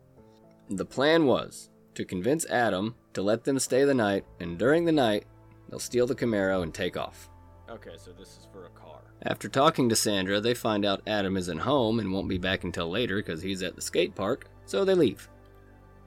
[0.71, 4.93] The plan was to convince Adam to let them stay the night, and during the
[4.93, 5.27] night,
[5.69, 7.29] they'll steal the Camaro and take off.
[7.69, 9.01] Okay, so this is for a car.
[9.27, 12.91] After talking to Sandra, they find out Adam isn't home and won't be back until
[12.91, 15.29] later because he's at the skate park, so they leave.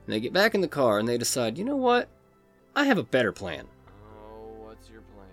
[0.06, 2.10] And they get back in the car and they decide, you know what?
[2.76, 3.66] I have a better plan.
[4.08, 5.28] Oh, what's your plan?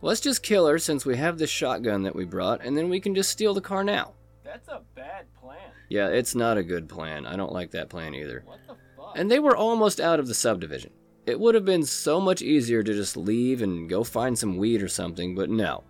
[0.00, 2.98] Let's just kill her since we have this shotgun that we brought, and then we
[2.98, 4.12] can just steal the car now.
[4.42, 5.70] That's a bad plan.
[5.90, 7.26] Yeah, it's not a good plan.
[7.26, 8.42] I don't like that plan either.
[8.46, 9.12] What the fuck?
[9.16, 10.92] And they were almost out of the subdivision.
[11.26, 14.82] It would have been so much easier to just leave and go find some weed
[14.82, 15.84] or something, but no.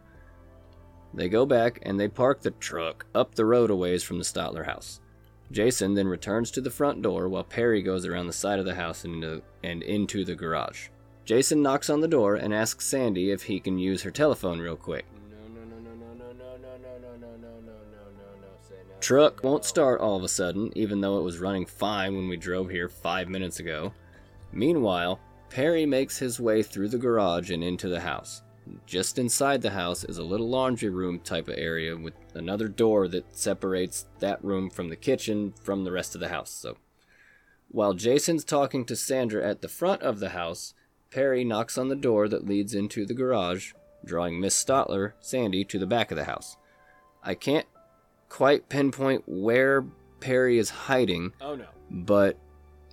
[1.14, 4.24] They go back and they park the truck up the road a ways from the
[4.24, 5.00] Stotler house.
[5.50, 8.74] Jason then returns to the front door while Perry goes around the side of the
[8.74, 10.88] house and into, and into the garage.
[11.24, 14.76] Jason knocks on the door and asks Sandy if he can use her telephone real
[14.76, 15.04] quick.
[19.00, 22.36] Truck won't start all of a sudden, even though it was running fine when we
[22.36, 23.92] drove here five minutes ago.
[24.52, 25.20] Meanwhile,
[25.50, 28.42] Perry makes his way through the garage and into the house.
[28.86, 33.08] Just inside the house is a little laundry room type of area with another door
[33.08, 36.50] that separates that room from the kitchen from the rest of the house.
[36.50, 36.76] So,
[37.68, 40.74] while Jason's talking to Sandra at the front of the house,
[41.10, 43.72] Perry knocks on the door that leads into the garage,
[44.04, 46.56] drawing Miss Stotler, Sandy, to the back of the house.
[47.22, 47.66] I can't
[48.28, 49.84] quite pinpoint where
[50.20, 51.66] Perry is hiding, Oh no.
[51.90, 52.38] but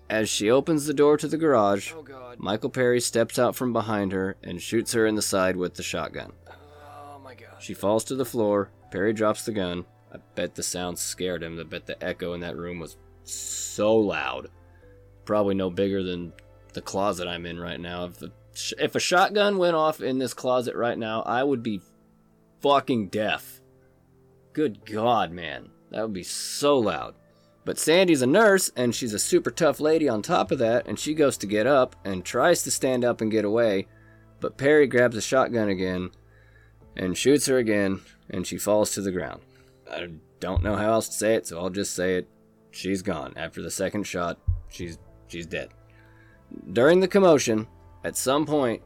[0.10, 2.04] as she opens the door to the garage, Oh.
[2.38, 5.84] Michael Perry steps out from behind her and shoots her in the side with the
[5.84, 6.32] shotgun.
[6.50, 7.56] Oh my god.
[7.60, 8.72] She falls to the floor.
[8.92, 9.86] Perry drops the gun.
[10.14, 11.60] I bet the sound scared him.
[11.60, 14.48] I bet the echo in that room was so loud.
[15.26, 16.34] Probably no bigger than
[16.74, 18.06] the closet I'm in right now.
[18.06, 18.32] If, the,
[18.80, 21.82] if a shotgun went off in this closet right now, I would be
[22.62, 23.62] fucking deaf.
[24.54, 25.70] Good God, man.
[25.92, 27.16] That would be so loud.
[27.70, 30.98] But Sandy's a nurse, and she's a super tough lady on top of that, and
[30.98, 33.86] she goes to get up and tries to stand up and get away.
[34.40, 36.10] But Perry grabs a shotgun again
[36.98, 39.42] and shoots her again, and she falls to the ground.
[39.88, 42.28] I don't know how else to say it, so I'll just say it.
[42.72, 43.34] She's gone.
[43.36, 45.70] After the second shot, she's she's dead.
[46.74, 47.68] During the commotion,
[48.04, 48.82] at some point,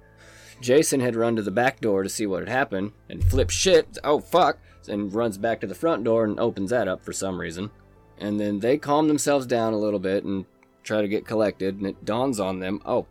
[0.59, 3.97] Jason had run to the back door to see what had happened and flips shit.
[4.03, 4.57] Oh fuck!
[4.89, 7.71] And runs back to the front door and opens that up for some reason.
[8.19, 10.45] And then they calm themselves down a little bit and
[10.83, 13.07] try to get collected, and it dawns on them, oh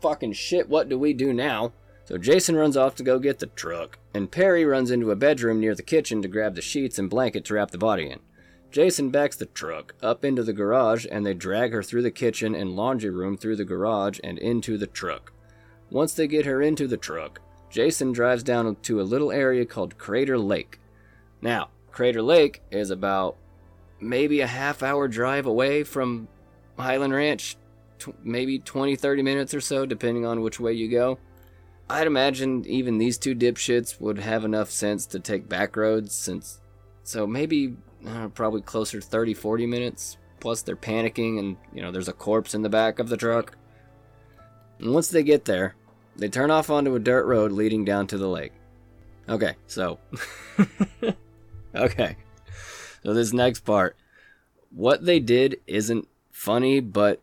[0.00, 1.72] fucking shit, what do we do now?
[2.04, 5.58] So Jason runs off to go get the truck, and Perry runs into a bedroom
[5.58, 8.20] near the kitchen to grab the sheets and blanket to wrap the body in.
[8.70, 12.54] Jason backs the truck up into the garage, and they drag her through the kitchen
[12.54, 15.32] and laundry room through the garage and into the truck.
[15.90, 17.40] Once they get her into the truck,
[17.70, 20.78] Jason drives down to a little area called Crater Lake.
[21.42, 23.36] Now, Crater Lake is about
[24.08, 26.28] maybe a half hour drive away from
[26.78, 27.56] Highland Ranch,
[27.98, 31.18] tw- maybe 20 30 minutes or so, depending on which way you go.
[31.88, 36.60] I'd imagine even these two dipshits would have enough sense to take back roads since
[37.04, 41.92] so maybe uh, probably closer to 30 40 minutes plus they're panicking and you know
[41.92, 43.56] there's a corpse in the back of the truck.
[44.80, 45.76] And once they get there
[46.16, 48.52] they turn off onto a dirt road leading down to the lake.
[49.28, 50.00] Okay so
[51.74, 52.16] okay
[53.06, 53.96] so this next part
[54.70, 57.22] what they did isn't funny but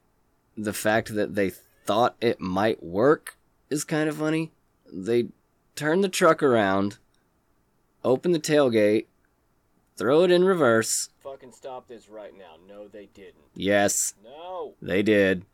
[0.57, 1.51] the fact that they
[1.85, 3.37] thought it might work
[3.69, 4.51] is kind of funny.
[4.91, 5.27] They
[5.75, 6.97] turn the truck around,
[8.03, 9.07] open the tailgate,
[9.97, 11.09] throw it in reverse.
[11.21, 12.55] Fucking stop this right now.
[12.67, 13.43] No, they didn't.
[13.55, 14.75] Yes, No.
[14.81, 15.45] they did.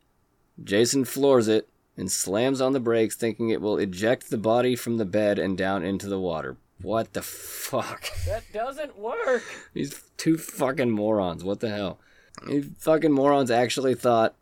[0.62, 4.98] Jason floors it and slams on the brakes, thinking it will eject the body from
[4.98, 6.56] the bed and down into the water.
[6.82, 8.04] What the fuck?
[8.26, 9.42] That doesn't work.
[9.74, 11.42] These two fucking morons.
[11.42, 11.98] What the hell?
[12.46, 14.34] These fucking morons actually thought,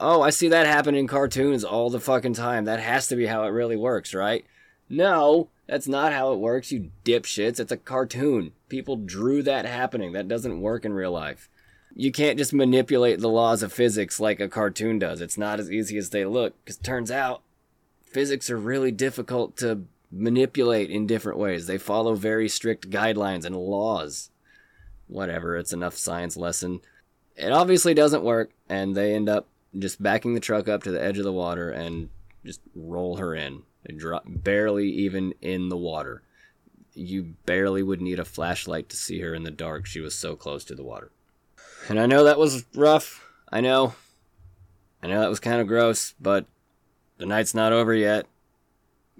[0.00, 2.64] oh, I see that happen in cartoons all the fucking time.
[2.64, 4.44] That has to be how it really works, right?
[4.88, 7.60] No, that's not how it works, you dipshits.
[7.60, 8.52] It's a cartoon.
[8.68, 10.12] People drew that happening.
[10.12, 11.48] That doesn't work in real life.
[11.94, 15.20] You can't just manipulate the laws of physics like a cartoon does.
[15.20, 17.42] It's not as easy as they look, because turns out
[18.04, 21.66] physics are really difficult to manipulate in different ways.
[21.66, 24.30] They follow very strict guidelines and laws.
[25.06, 26.80] Whatever, it's enough science lesson.
[27.36, 29.46] It obviously doesn't work, and they end up
[29.78, 32.08] just backing the truck up to the edge of the water and
[32.44, 33.62] just roll her in.
[33.84, 36.22] They drop barely even in the water.
[36.94, 39.86] You barely would need a flashlight to see her in the dark.
[39.86, 41.10] She was so close to the water.
[41.88, 43.24] And I know that was rough.
[43.50, 43.94] I know.
[45.02, 46.46] I know that was kind of gross, but
[47.18, 48.26] the night's not over yet.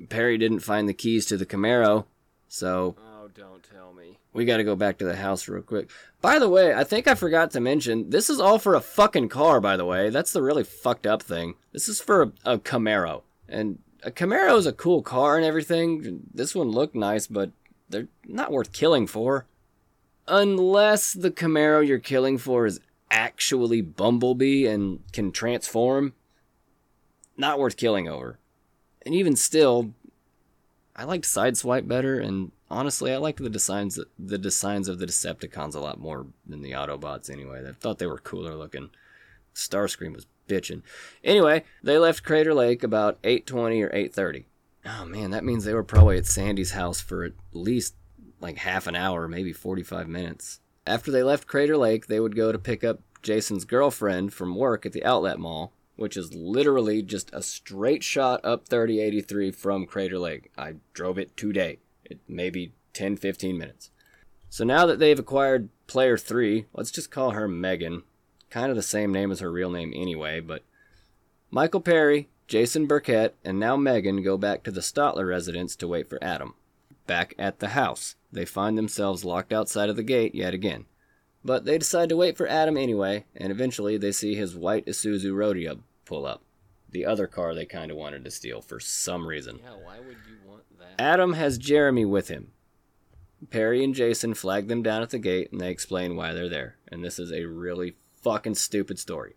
[0.09, 2.07] Perry didn't find the keys to the Camaro,
[2.47, 4.19] so Oh, don't tell me.
[4.33, 5.91] we gotta go back to the house real quick.
[6.21, 9.29] By the way, I think I forgot to mention, this is all for a fucking
[9.29, 10.11] car, by the way.
[10.11, 11.55] That's the really fucked up thing.
[11.73, 13.23] This is for a, a Camaro.
[13.49, 16.21] And a Camaro is a cool car and everything.
[16.33, 17.51] This one looked nice, but
[17.89, 19.47] they're not worth killing for.
[20.27, 22.81] Unless the Camaro you're killing for is
[23.11, 26.13] actually Bumblebee and can transform.
[27.37, 28.39] Not worth killing over.
[29.09, 29.95] And even still,
[30.95, 35.75] I liked Sideswipe better, and honestly, I liked the designs the designs of the Decepticons
[35.75, 37.31] a lot more than the Autobots.
[37.31, 38.91] Anyway, I thought they were cooler looking.
[39.55, 40.83] Starscream was bitching.
[41.25, 44.45] Anyway, they left Crater Lake about 8:20 or 8:30.
[44.85, 47.95] Oh man, that means they were probably at Sandy's house for at least
[48.43, 50.61] like half an hour, maybe 45 minutes.
[50.87, 54.85] After they left Crater Lake, they would go to pick up Jason's girlfriend from work
[54.85, 60.19] at the outlet mall, which is literally just a straight shot up 3083 from Crater
[60.19, 60.53] Lake.
[60.57, 61.81] I drove it today.
[62.05, 63.91] It maybe 10 15 minutes.
[64.49, 68.05] So now that they've acquired player three, let's just call her Megan.
[68.49, 70.63] Kind of the same name as her real name anyway, but
[71.51, 76.09] Michael Perry, Jason Burkett, and now Megan go back to the Stotler residence to wait
[76.09, 76.55] for Adam.
[77.09, 80.87] Back at the house, they find themselves locked outside of the gate yet again.
[81.45, 85.35] But they decide to wait for Adam anyway, and eventually they see his white Isuzu
[85.37, 86.43] Rodeo pull up.
[86.91, 89.61] The other car they kind of wanted to steal for some reason.
[89.63, 91.01] Yeah, why would you want that?
[91.01, 92.53] Adam has Jeremy with him.
[93.51, 96.77] Perry and Jason flag them down at the gate and they explain why they're there.
[96.91, 99.35] And this is a really fucking stupid story.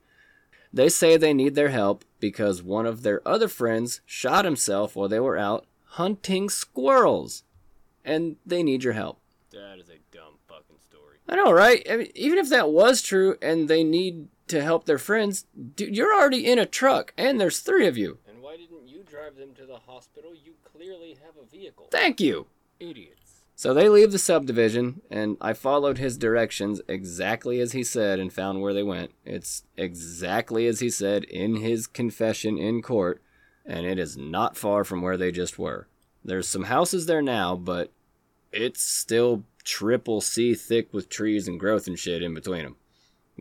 [0.73, 5.09] They say they need their help because one of their other friends shot himself while
[5.09, 7.43] they were out hunting squirrels.
[8.05, 9.19] And they need your help.
[9.51, 11.17] That is a dumb fucking story.
[11.27, 11.85] I know, right?
[11.91, 15.45] I mean, even if that was true and they need to help their friends,
[15.75, 18.19] dude, you're already in a truck and there's three of you.
[18.27, 20.33] And why didn't you drive them to the hospital?
[20.35, 21.87] You clearly have a vehicle.
[21.89, 22.47] Thank you.
[22.79, 23.17] Idiots.
[23.55, 28.33] So they leave the subdivision, and I followed his directions exactly as he said and
[28.33, 29.11] found where they went.
[29.23, 33.21] It's exactly as he said in his confession in court,
[33.63, 35.87] and it is not far from where they just were.
[36.25, 37.91] There's some houses there now, but
[38.51, 42.77] it's still triple C thick with trees and growth and shit in between them.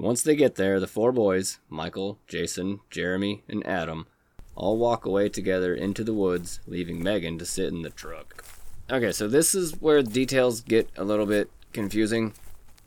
[0.00, 4.06] Once they get there, the four boys Michael, Jason, Jeremy, and Adam
[4.54, 8.42] all walk away together into the woods, leaving Megan to sit in the truck.
[8.90, 12.32] Okay, so this is where the details get a little bit confusing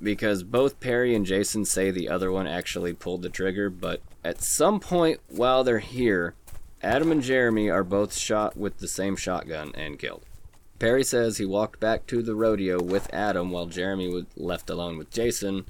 [0.01, 4.41] because both Perry and Jason say the other one actually pulled the trigger, but at
[4.41, 6.34] some point while they're here,
[6.82, 10.24] Adam and Jeremy are both shot with the same shotgun and killed.
[10.80, 14.97] Perry says he walked back to the rodeo with Adam while Jeremy was left alone
[14.97, 15.66] with Jason,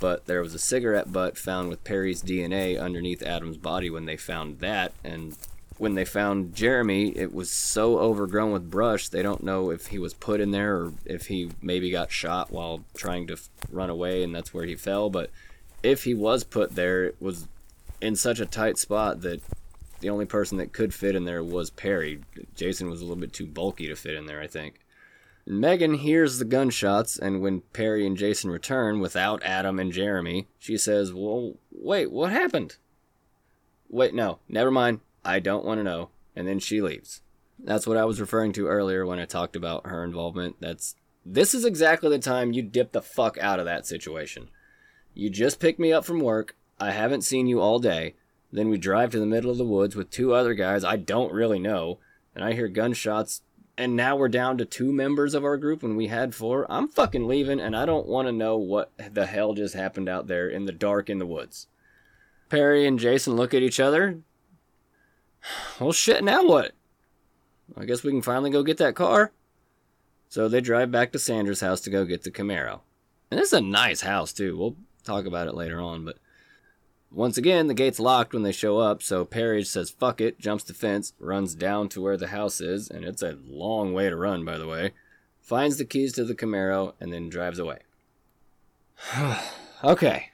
[0.00, 4.16] but there was a cigarette butt found with Perry's DNA underneath Adam's body when they
[4.16, 5.36] found that, and
[5.78, 9.98] when they found Jeremy, it was so overgrown with brush, they don't know if he
[9.98, 13.38] was put in there or if he maybe got shot while trying to
[13.70, 15.08] run away and that's where he fell.
[15.08, 15.30] But
[15.82, 17.46] if he was put there, it was
[18.00, 19.40] in such a tight spot that
[20.00, 22.20] the only person that could fit in there was Perry.
[22.56, 24.80] Jason was a little bit too bulky to fit in there, I think.
[25.50, 30.76] Megan hears the gunshots, and when Perry and Jason return without Adam and Jeremy, she
[30.76, 32.76] says, Well, wait, what happened?
[33.88, 35.00] Wait, no, never mind.
[35.24, 36.10] I don't want to know.
[36.36, 37.22] And then she leaves.
[37.58, 40.56] That's what I was referring to earlier when I talked about her involvement.
[40.60, 44.50] That's this is exactly the time you dip the fuck out of that situation.
[45.14, 46.56] You just picked me up from work.
[46.78, 48.16] I haven't seen you all day.
[48.52, 51.32] Then we drive to the middle of the woods with two other guys I don't
[51.32, 52.00] really know,
[52.34, 53.40] and I hear gunshots.
[53.78, 56.66] And now we're down to two members of our group when we had four.
[56.68, 60.26] I'm fucking leaving, and I don't want to know what the hell just happened out
[60.26, 61.68] there in the dark in the woods.
[62.48, 64.18] Perry and Jason look at each other,
[65.80, 66.72] well, shit, now what?
[67.76, 69.30] I guess we can finally go get that car.
[70.28, 72.80] So they drive back to Sandra's house to go get the Camaro.
[73.30, 74.56] And is a nice house, too.
[74.56, 76.18] We'll talk about it later on, but
[77.10, 80.64] once again, the gate's locked when they show up, so Perry says fuck it, jumps
[80.64, 84.16] the fence, runs down to where the house is, and it's a long way to
[84.16, 84.92] run, by the way,
[85.40, 87.78] finds the keys to the Camaro, and then drives away.
[89.84, 90.30] okay.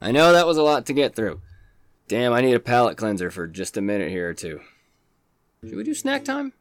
[0.00, 1.40] I know that was a lot to get through.
[2.08, 4.60] Damn, I need a palate cleanser for just a minute here or two.
[5.62, 6.52] Should we do snack time?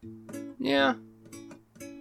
[0.58, 0.94] Yeah.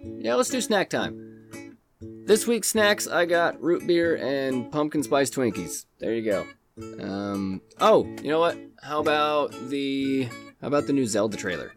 [0.03, 1.77] Yeah, let's do snack time.
[1.99, 5.85] This week's snacks, I got root beer and pumpkin spice Twinkies.
[5.99, 6.45] There you go.
[6.77, 8.57] Um, oh, you know what?
[8.81, 10.23] How about the
[10.61, 11.73] how about the new Zelda trailer?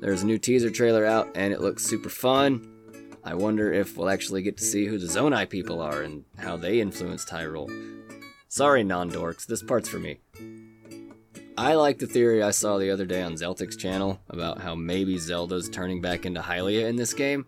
[0.00, 2.68] There's a new teaser trailer out and it looks super fun.
[3.24, 6.56] I wonder if we'll actually get to see who the Zonai people are and how
[6.56, 7.70] they influenced Hyrule.
[8.48, 10.18] Sorry, non-dorks, this part's for me.
[11.56, 15.18] I like the theory I saw the other day on Zeltik's channel about how maybe
[15.18, 17.46] Zelda's turning back into Hylia in this game.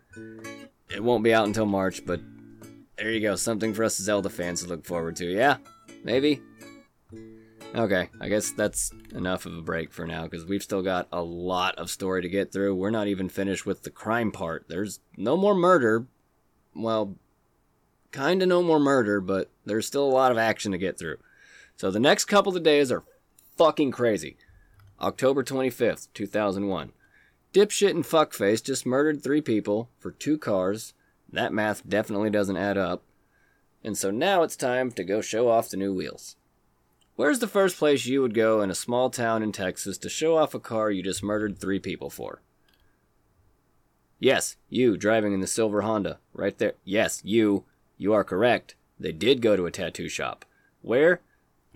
[0.89, 2.21] It won't be out until March, but
[2.97, 5.27] there you go, something for us Zelda fans to look forward to.
[5.27, 5.57] Yeah?
[6.05, 6.41] Maybe?
[7.75, 11.23] Okay, I guess that's enough of a break for now because we've still got a
[11.23, 12.77] lot of story to get through.
[12.77, 14.67] We're not even finished with the crime part.
[14.69, 16.07] There's no more murder.
[16.77, 17.17] Well,
[18.13, 21.17] kinda no more murder, but there's still a lot of action to get through.
[21.77, 23.03] So the next couple of days are
[23.57, 24.37] fucking crazy.
[25.01, 26.93] October 25th, 2001.
[27.53, 30.95] Dipshit and fuckface just murdered three people for two cars.
[31.33, 33.03] That math definitely doesn't add up.
[33.83, 36.37] And so now it's time to go show off the new wheels.
[37.17, 40.37] Where's the first place you would go in a small town in Texas to show
[40.37, 42.43] off a car you just murdered three people for?
[44.19, 46.19] Yes, you driving in the silver Honda.
[46.33, 46.75] Right there.
[46.85, 47.65] Yes, you.
[47.99, 48.75] You are correct.
[48.99, 50.45] They did go to a tattoo shop.
[50.83, 51.21] Where?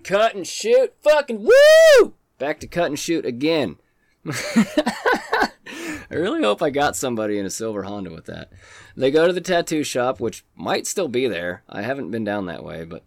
[0.02, 0.94] Cut and shoot.
[1.02, 2.14] Fucking woo!
[2.38, 3.76] Back to cut and shoot again.
[4.26, 8.50] I really hope I got somebody in a silver Honda with that.
[8.96, 11.62] They go to the tattoo shop, which might still be there.
[11.68, 13.04] I haven't been down that way, but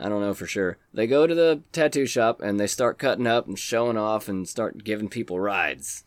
[0.00, 0.78] I don't know for sure.
[0.94, 4.48] They go to the tattoo shop and they start cutting up and showing off and
[4.48, 6.04] start giving people rides.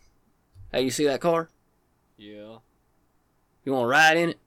[0.71, 1.49] Hey, you see that car?
[2.17, 2.57] Yeah.
[3.63, 4.39] You want to ride in it?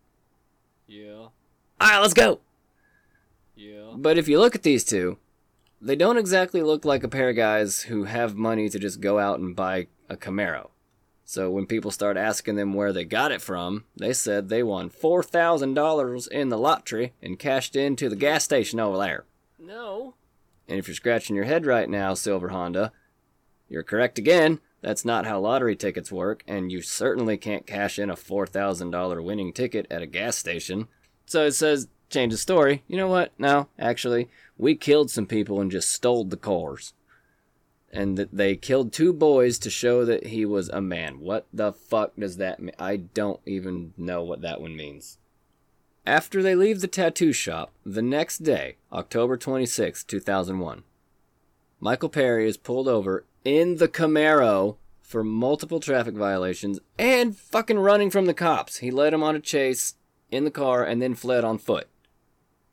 [0.88, 1.12] Yeah.
[1.14, 1.32] All
[1.80, 2.40] right, let's go.
[3.55, 3.92] Yeah.
[3.94, 5.18] But if you look at these two,
[5.80, 9.20] they don't exactly look like a pair of guys who have money to just go
[9.20, 10.70] out and buy a Camaro.
[11.24, 14.90] So when people start asking them where they got it from, they said they won
[14.90, 19.24] $4,000 in the lottery and cashed into the gas station over there.
[19.59, 20.14] No.
[20.68, 22.92] And if you're scratching your head right now, Silver Honda,
[23.68, 24.61] you're correct again.
[24.82, 29.52] That's not how lottery tickets work, and you certainly can't cash in a $4,000 winning
[29.52, 30.88] ticket at a gas station.
[31.24, 32.84] So it says, change the story.
[32.86, 33.32] You know what?
[33.38, 36.92] No, actually, we killed some people and just stole the cars.
[37.92, 41.20] And that they killed two boys to show that he was a man.
[41.20, 42.74] What the fuck does that mean?
[42.78, 45.18] I don't even know what that one means.
[46.07, 50.84] After they leave the tattoo shop, the next day, October 26, 2001,
[51.80, 58.11] Michael Perry is pulled over in the Camaro for multiple traffic violations and fucking running
[58.11, 58.76] from the cops.
[58.76, 59.94] He led him on a chase
[60.30, 61.88] in the car and then fled on foot.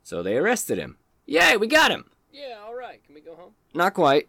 [0.04, 0.98] So they arrested him.
[1.26, 2.10] Yay, we got him!
[2.32, 3.02] Yeah, alright.
[3.04, 3.54] Can we go home?
[3.74, 4.28] Not quite.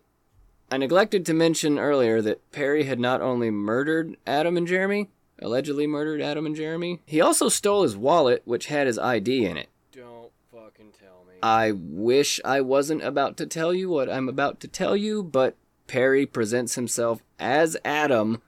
[0.71, 5.87] I neglected to mention earlier that Perry had not only murdered Adam and Jeremy, allegedly
[5.87, 9.69] murdered Adam and Jeremy, he also stole his wallet, which had his ID in it.
[9.91, 11.35] Don't fucking tell me.
[11.41, 15.55] I wish I wasn't about to tell you what I'm about to tell you, but
[15.87, 18.41] Perry presents himself as Adam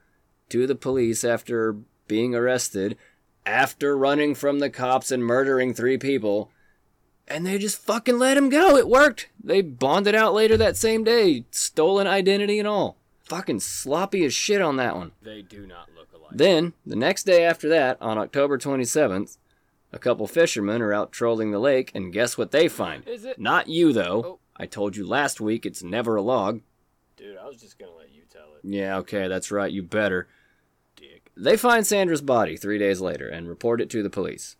[0.48, 1.76] to the police after
[2.06, 2.96] being arrested,
[3.44, 6.50] after running from the cops and murdering three people,
[7.30, 8.76] and they just fucking let him go.
[8.76, 9.28] It worked.
[9.42, 12.96] They bonded out later that same day, stolen identity and all.
[13.28, 15.12] Fucking sloppy as shit on that one.
[15.22, 16.30] they do not look alike.
[16.32, 19.36] Then, the next day after that, on October 27th,
[19.92, 23.06] a couple fishermen are out trolling the lake, and guess what they find?
[23.06, 23.38] Is it?
[23.38, 24.22] Not you, though.
[24.24, 24.38] Oh.
[24.56, 26.60] I told you last week it's never a log.
[27.16, 28.60] Dude, I was just gonna let you tell it.
[28.64, 30.26] Yeah, okay, that's right, you better.
[30.96, 31.30] Dick.
[31.36, 34.56] They find Sandra's body three days later and report it to the police.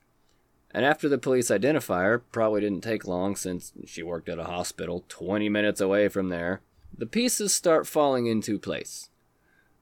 [0.70, 4.44] And after the police identify her, probably didn't take long since she worked at a
[4.44, 6.60] hospital 20 minutes away from there,
[6.96, 9.10] the pieces start falling into place.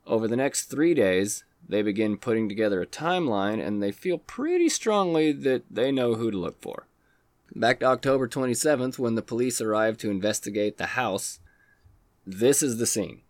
[0.06, 4.68] Over the next three days, they begin putting together a timeline and they feel pretty
[4.68, 6.86] strongly that they know who to look for.
[7.54, 11.40] Back to October 27th, when the police arrive to investigate the house,
[12.26, 13.22] this is the scene.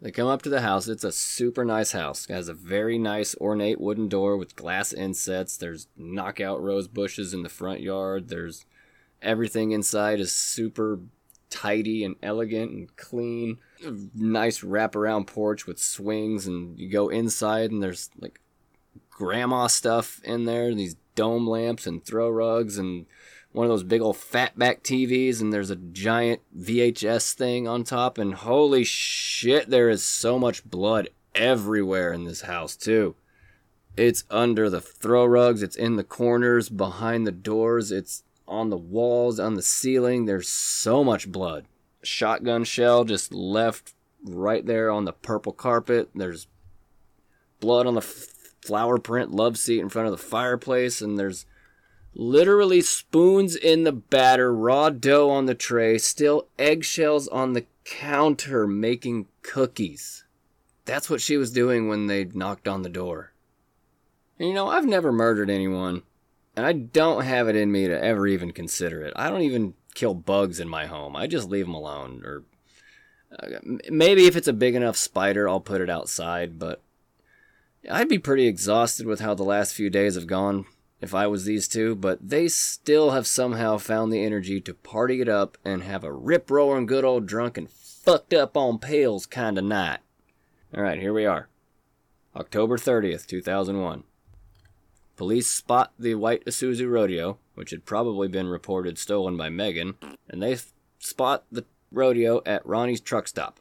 [0.00, 0.86] They come up to the house.
[0.86, 2.26] It's a super nice house.
[2.30, 5.56] It has a very nice ornate wooden door with glass insets.
[5.56, 8.28] There's knockout rose bushes in the front yard.
[8.28, 8.64] There's
[9.20, 11.00] everything inside is super
[11.50, 13.58] tidy and elegant and clean.
[14.14, 18.40] Nice wraparound porch with swings and you go inside and there's like
[19.10, 23.06] grandma stuff in there, these dome lamps and throw rugs and
[23.52, 28.18] one of those big old fatback TVs, and there's a giant VHS thing on top.
[28.18, 33.16] And holy shit, there is so much blood everywhere in this house, too.
[33.96, 38.78] It's under the throw rugs, it's in the corners, behind the doors, it's on the
[38.78, 40.24] walls, on the ceiling.
[40.24, 41.66] There's so much blood.
[42.02, 43.94] Shotgun shell just left
[44.24, 46.08] right there on the purple carpet.
[46.14, 46.48] There's
[47.60, 48.26] blood on the f-
[48.62, 51.46] flower print love seat in front of the fireplace, and there's
[52.14, 58.66] literally spoons in the batter, raw dough on the tray, still eggshells on the counter
[58.66, 60.24] making cookies.
[60.84, 63.32] That's what she was doing when they knocked on the door.
[64.38, 66.02] And you know, I've never murdered anyone,
[66.58, 69.12] and I don't have it in me to ever even consider it.
[69.14, 71.14] I don't even kill bugs in my home.
[71.14, 72.42] I just leave them alone or
[73.38, 76.82] uh, maybe if it's a big enough spider, I'll put it outside, but
[77.88, 80.64] I'd be pretty exhausted with how the last few days have gone
[81.00, 85.20] if I was these two, but they still have somehow found the energy to party
[85.20, 89.26] it up and have a rip roaring good old drunk and fucked up on pails
[89.26, 90.00] kind of night.
[90.76, 91.48] Alright, here we are.
[92.34, 94.02] October 30th, 2001.
[95.18, 99.96] Police spot the white Isuzu rodeo, which had probably been reported stolen by Megan,
[100.30, 103.58] and they f- spot the rodeo at Ronnie's truck stop,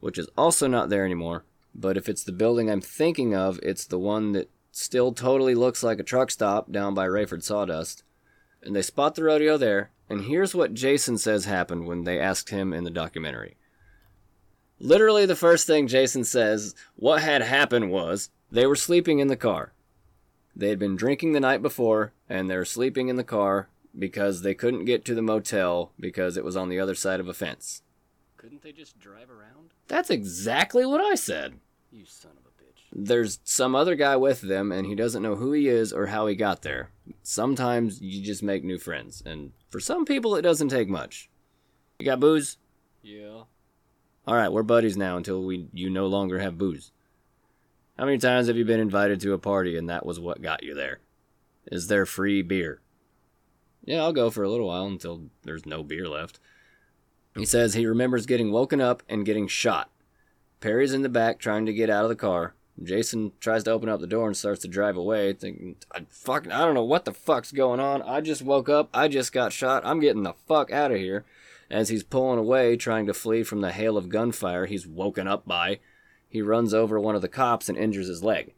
[0.00, 1.44] which is also not there anymore.
[1.74, 5.82] But if it's the building I'm thinking of, it's the one that still totally looks
[5.82, 8.02] like a truck stop down by Rayford Sawdust.
[8.62, 12.48] And they spot the rodeo there, and here's what Jason says happened when they asked
[12.48, 13.58] him in the documentary.
[14.78, 19.36] Literally, the first thing Jason says, what had happened was they were sleeping in the
[19.36, 19.74] car.
[20.58, 24.42] They had been drinking the night before, and they were sleeping in the car because
[24.42, 27.32] they couldn't get to the motel because it was on the other side of a
[27.32, 27.82] fence.
[28.36, 29.70] Couldn't they just drive around?
[29.86, 31.54] That's exactly what I said.
[31.90, 32.82] You son of a bitch.
[32.92, 36.26] there's some other guy with them and he doesn't know who he is or how
[36.26, 36.90] he got there.
[37.22, 41.30] Sometimes you just make new friends, and for some people it doesn't take much.
[41.98, 42.58] You got booze?
[43.02, 43.44] Yeah.
[44.26, 46.92] All right, we're buddies now until we you no longer have booze.
[47.98, 50.62] How many times have you been invited to a party and that was what got
[50.62, 51.00] you there?
[51.66, 52.80] Is there free beer?
[53.84, 56.38] Yeah, I'll go for a little while until there's no beer left.
[57.34, 59.90] He says he remembers getting woken up and getting shot.
[60.60, 62.54] Perry's in the back trying to get out of the car.
[62.80, 66.52] Jason tries to open up the door and starts to drive away, thinking, I fucking,
[66.52, 68.02] I don't know what the fuck's going on.
[68.02, 68.88] I just woke up.
[68.94, 69.84] I just got shot.
[69.84, 71.24] I'm getting the fuck out of here.
[71.68, 75.46] As he's pulling away, trying to flee from the hail of gunfire he's woken up
[75.46, 75.80] by,
[76.28, 78.54] he runs over one of the cops and injures his leg.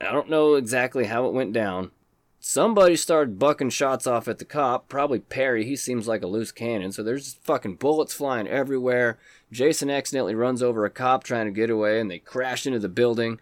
[0.00, 1.90] I don't know exactly how it went down.
[2.38, 5.64] Somebody started bucking shots off at the cop, probably Perry.
[5.64, 9.18] He seems like a loose cannon, so there's fucking bullets flying everywhere.
[9.50, 12.88] Jason accidentally runs over a cop trying to get away, and they crash into the
[12.90, 13.40] building.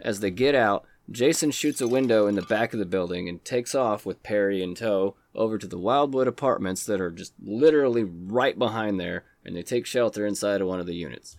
[0.00, 3.42] As they get out, Jason shoots a window in the back of the building and
[3.42, 8.04] takes off with Perry in tow over to the Wildwood apartments that are just literally
[8.04, 11.38] right behind there, and they take shelter inside of one of the units.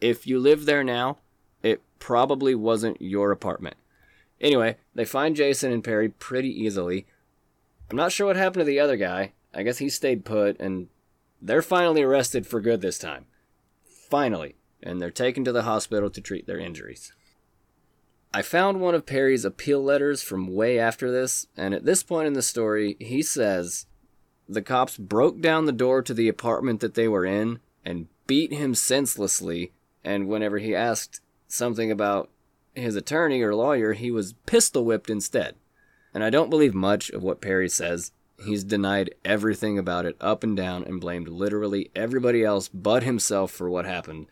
[0.00, 1.18] If you live there now,
[1.98, 3.76] probably wasn't your apartment.
[4.40, 7.06] Anyway, they find Jason and Perry pretty easily.
[7.90, 9.32] I'm not sure what happened to the other guy.
[9.54, 10.88] I guess he stayed put, and
[11.40, 13.26] they're finally arrested for good this time.
[14.08, 14.56] Finally.
[14.82, 17.12] And they're taken to the hospital to treat their injuries.
[18.32, 22.26] I found one of Perry's appeal letters from way after this, and at this point
[22.26, 23.86] in the story, he says
[24.48, 28.52] the cops broke down the door to the apartment that they were in and beat
[28.52, 29.72] him senselessly,
[30.04, 32.30] and whenever he asked something about
[32.74, 35.56] his attorney or lawyer, he was pistol whipped instead.
[36.12, 38.12] And I don't believe much of what Perry says.
[38.44, 43.50] He's denied everything about it up and down and blamed literally everybody else but himself
[43.50, 44.26] for what happened.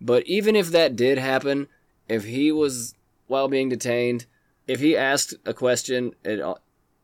[0.00, 1.68] But even if that did happen,
[2.08, 2.94] if he was
[3.26, 4.26] while being detained,
[4.66, 6.40] if he asked a question, it,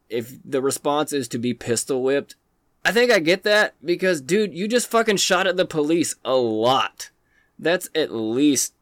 [0.09, 2.37] if the response is to be pistol whipped,
[2.85, 6.37] I think I get that because, dude, you just fucking shot at the police a
[6.37, 7.11] lot.
[7.59, 8.75] That's at least.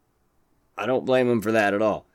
[0.76, 2.06] I don't blame him for that at all.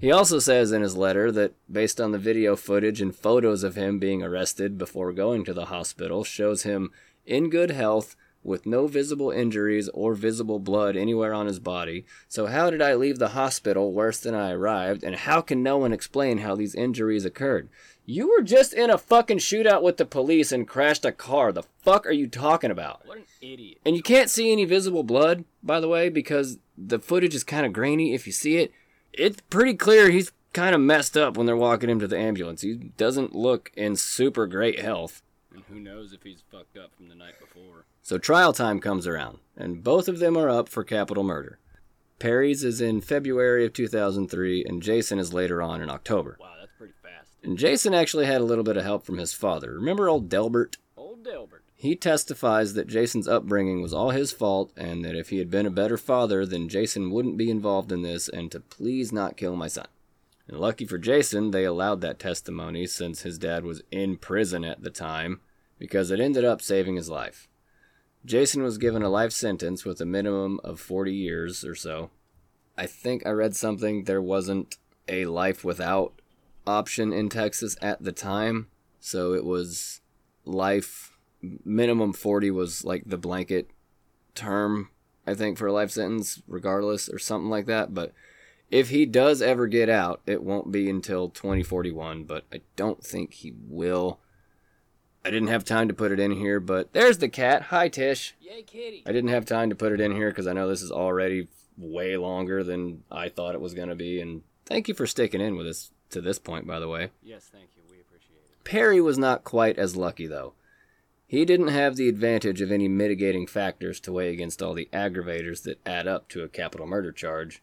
[0.00, 3.76] He also says in his letter that, based on the video footage and photos of
[3.76, 6.90] him being arrested before going to the hospital, shows him
[7.26, 12.06] in good health with no visible injuries or visible blood anywhere on his body.
[12.28, 15.76] So, how did I leave the hospital worse than I arrived, and how can no
[15.76, 17.68] one explain how these injuries occurred?
[18.06, 21.52] You were just in a fucking shootout with the police and crashed a car.
[21.52, 23.06] The fuck are you talking about?
[23.06, 23.78] What an idiot.
[23.84, 27.66] And you can't see any visible blood, by the way, because the footage is kind
[27.66, 28.72] of grainy if you see it.
[29.12, 32.62] It's pretty clear he's kind of messed up when they're walking him to the ambulance.
[32.62, 35.22] He doesn't look in super great health.
[35.52, 37.84] And who knows if he's fucked up from the night before.
[38.02, 41.58] So trial time comes around, and both of them are up for capital murder.
[42.18, 46.36] Perry's is in February of 2003, and Jason is later on in October.
[46.40, 47.30] Wow, that's pretty fast.
[47.42, 49.72] And Jason actually had a little bit of help from his father.
[49.72, 50.76] Remember old Delbert?
[50.96, 51.64] Old Delbert.
[51.80, 55.64] He testifies that Jason's upbringing was all his fault, and that if he had been
[55.64, 59.56] a better father, then Jason wouldn't be involved in this, and to please not kill
[59.56, 59.86] my son.
[60.46, 64.82] And lucky for Jason, they allowed that testimony since his dad was in prison at
[64.82, 65.40] the time,
[65.78, 67.48] because it ended up saving his life.
[68.26, 72.10] Jason was given a life sentence with a minimum of 40 years or so.
[72.76, 74.76] I think I read something there wasn't
[75.08, 76.20] a life without
[76.66, 78.66] option in Texas at the time,
[79.00, 80.02] so it was
[80.44, 81.09] life
[81.64, 83.70] minimum 40 was like the blanket
[84.34, 84.90] term
[85.26, 88.12] I think for a life sentence regardless or something like that, but
[88.70, 93.34] if he does ever get out, it won't be until 2041, but I don't think
[93.34, 94.20] he will.
[95.24, 97.62] I didn't have time to put it in here, but there's the cat.
[97.64, 98.34] Hi, Tish.
[98.40, 99.02] Yay, kitty.
[99.06, 101.48] I didn't have time to put it in here because I know this is already
[101.76, 104.20] way longer than I thought it was going to be.
[104.20, 107.10] And thank you for sticking in with us to this point, by the way.
[107.22, 107.82] Yes, thank you.
[107.90, 108.64] We appreciate it.
[108.64, 110.54] Perry was not quite as lucky, though.
[111.30, 115.62] He didn't have the advantage of any mitigating factors to weigh against all the aggravators
[115.62, 117.62] that add up to a capital murder charge.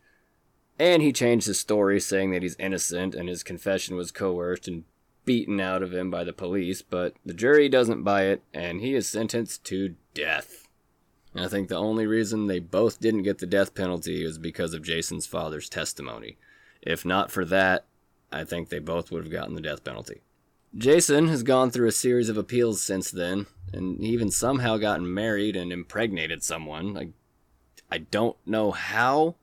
[0.80, 4.86] And he changed his story, saying that he's innocent and his confession was coerced and
[5.26, 8.95] beaten out of him by the police, but the jury doesn't buy it, and he
[8.95, 10.70] is sentenced to death.
[11.34, 14.74] And I think the only reason they both didn't get the death penalty is because
[14.74, 16.38] of Jason's father's testimony.
[16.82, 17.84] If not for that,
[18.32, 20.22] I think they both would have gotten the death penalty.
[20.76, 25.55] Jason has gone through a series of appeals since then, and even somehow gotten married
[25.55, 26.97] and impregnated someone.
[26.97, 27.09] I,
[27.93, 29.36] I don't know how.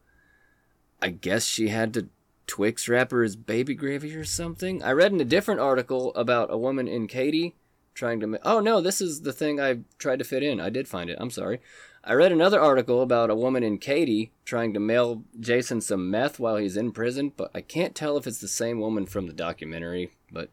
[1.01, 2.09] I guess she had to
[2.47, 4.83] Twix wrapper as baby gravy or something.
[4.83, 7.55] I read in a different article about a woman in Katy
[7.95, 8.27] trying to.
[8.27, 10.61] Ma- oh no, this is the thing I tried to fit in.
[10.61, 11.19] I did find it.
[11.21, 11.61] I'm sorry.
[12.07, 16.39] I read another article about a woman in Katy trying to mail Jason some meth
[16.39, 19.33] while he's in prison, but I can't tell if it's the same woman from the
[19.33, 20.11] documentary.
[20.31, 20.51] But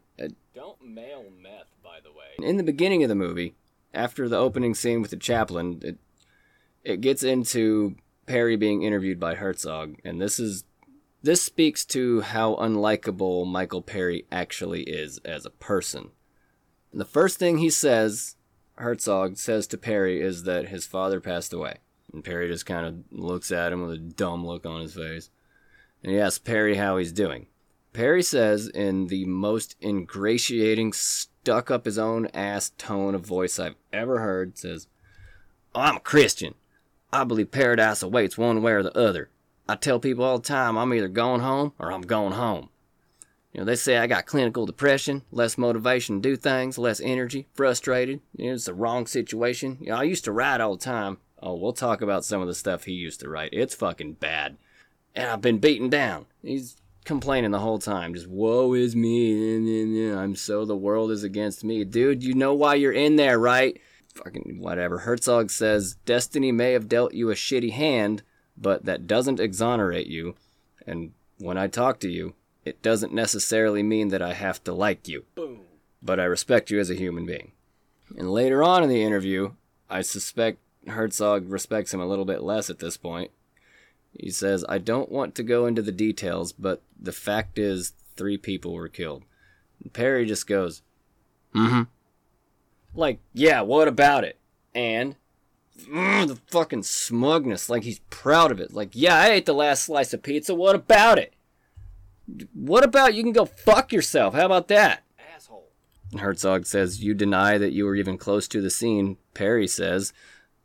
[0.54, 2.46] Don't mail meth, by the way.
[2.46, 3.54] in the beginning of the movie,
[3.94, 5.98] after the opening scene with the chaplain, it
[6.84, 7.96] it gets into
[8.26, 10.64] Perry being interviewed by Herzog, and this is
[11.22, 16.10] this speaks to how unlikable Michael Perry actually is as a person.
[16.90, 18.36] And The first thing he says,
[18.74, 21.78] Herzog says to Perry, is that his father passed away.
[22.12, 25.30] And Perry just kind of looks at him with a dumb look on his face.
[26.02, 27.46] And he asks Perry how he's doing.
[27.92, 33.76] Perry says, in the most ingratiating, stuck up his own ass tone of voice I've
[33.92, 34.88] ever heard, says,
[35.74, 36.54] oh, I'm a Christian.
[37.12, 39.28] I believe paradise awaits one way or the other.
[39.68, 42.70] I tell people all the time I'm either going home or I'm going home.
[43.52, 47.46] You know, they say I got clinical depression, less motivation to do things, less energy,
[47.52, 48.20] frustrated.
[48.34, 49.76] You know, it's the wrong situation.
[49.80, 51.18] You know, I used to write all the time.
[51.42, 53.50] Oh, we'll talk about some of the stuff he used to write.
[53.52, 54.56] It's fucking bad.
[55.14, 56.26] And I've been beaten down.
[56.42, 58.14] He's complaining the whole time.
[58.14, 60.10] Just, woe is me.
[60.12, 61.84] I'm so the world is against me.
[61.84, 63.80] Dude, you know why you're in there, right?
[64.14, 64.98] Fucking whatever.
[64.98, 68.22] Herzog says, Destiny may have dealt you a shitty hand,
[68.56, 70.34] but that doesn't exonerate you.
[70.86, 72.34] And when I talk to you,
[72.64, 75.60] it doesn't necessarily mean that I have to like you, Boom.
[76.02, 77.52] but I respect you as a human being.
[78.16, 79.52] And later on in the interview,
[79.90, 83.30] I suspect Herzog respects him a little bit less at this point.
[84.18, 88.36] He says, I don't want to go into the details, but the fact is, three
[88.36, 89.24] people were killed.
[89.82, 90.82] And Perry just goes,
[91.54, 91.82] mm hmm.
[92.94, 94.38] Like, yeah, what about it?
[94.74, 95.16] And
[95.80, 98.74] mm, the fucking smugness, like he's proud of it.
[98.74, 100.54] Like, yeah, I ate the last slice of pizza.
[100.54, 101.32] What about it?
[102.52, 104.34] What about you can go fuck yourself?
[104.34, 105.02] How about that?
[105.34, 105.68] Asshole.
[106.18, 109.16] Herzog says, You deny that you were even close to the scene.
[109.34, 110.12] Perry says,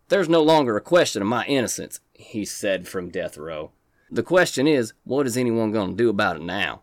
[0.09, 3.71] There's no longer a question of my innocence, he said from death row.
[4.09, 6.81] The question is, what is anyone going to do about it now?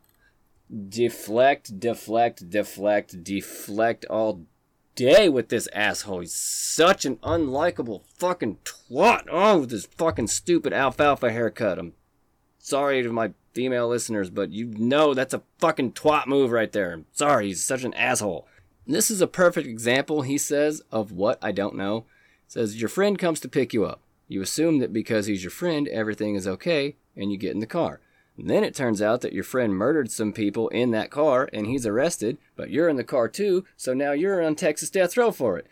[0.89, 4.47] Deflect, deflect, deflect, deflect all
[4.95, 6.21] day with this asshole.
[6.21, 9.25] He's such an unlikable fucking twat.
[9.31, 11.79] Oh, with his fucking stupid alfalfa haircut.
[11.79, 11.95] I'm
[12.59, 16.93] sorry to my female listeners, but you know that's a fucking twat move right there.
[16.93, 18.47] I'm sorry, he's such an asshole.
[18.87, 22.05] This is a perfect example, he says, of what I don't know.
[22.47, 24.01] says your friend comes to pick you up.
[24.29, 27.67] You assume that because he's your friend, everything is okay, and you get in the
[27.67, 28.01] car.
[28.37, 31.67] And then it turns out that your friend murdered some people in that car and
[31.67, 35.31] he's arrested, but you're in the car too, so now you're on Texas death row
[35.31, 35.67] for it.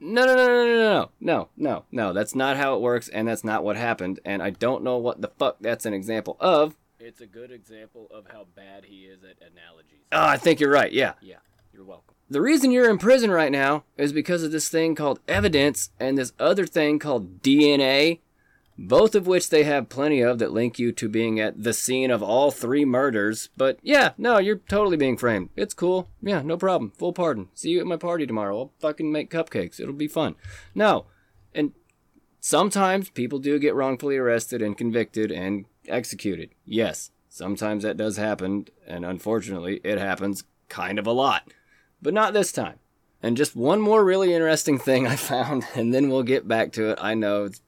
[0.00, 2.12] No, no, no, no, no, no, no, no, no.
[2.12, 5.20] That's not how it works, and that's not what happened, and I don't know what
[5.20, 6.76] the fuck that's an example of.
[6.98, 10.00] It's a good example of how bad he is at analogies.
[10.10, 11.14] Oh, I think you're right, yeah.
[11.20, 11.36] Yeah,
[11.72, 12.11] you're welcome.
[12.32, 16.16] The reason you're in prison right now is because of this thing called evidence and
[16.16, 18.20] this other thing called DNA,
[18.78, 22.10] both of which they have plenty of that link you to being at the scene
[22.10, 23.50] of all three murders.
[23.54, 25.50] But yeah, no, you're totally being framed.
[25.56, 26.08] It's cool.
[26.22, 26.92] Yeah, no problem.
[26.96, 27.50] Full pardon.
[27.52, 28.58] See you at my party tomorrow.
[28.58, 29.78] I'll fucking make cupcakes.
[29.78, 30.34] It'll be fun.
[30.74, 31.04] No.
[31.54, 31.72] And
[32.40, 36.54] sometimes people do get wrongfully arrested and convicted and executed.
[36.64, 41.52] Yes, sometimes that does happen, and unfortunately, it happens kind of a lot
[42.02, 42.78] but not this time.
[43.22, 46.90] And just one more really interesting thing I found, and then we'll get back to
[46.90, 46.98] it.
[47.00, 47.62] I know it's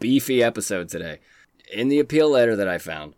[0.00, 1.20] beefy episode today.
[1.72, 3.14] In the appeal letter that I found,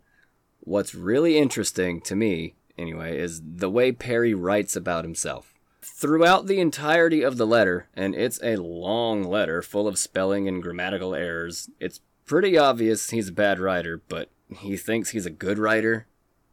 [0.59, 5.53] what's really interesting to me, anyway, is the way Perry writes about himself.
[5.81, 10.61] Throughout the entirety of the letter, and it's a long letter full of spelling and
[10.61, 15.57] grammatical errors, it's pretty obvious he's a bad writer, but he thinks he's a good
[15.57, 16.07] writer.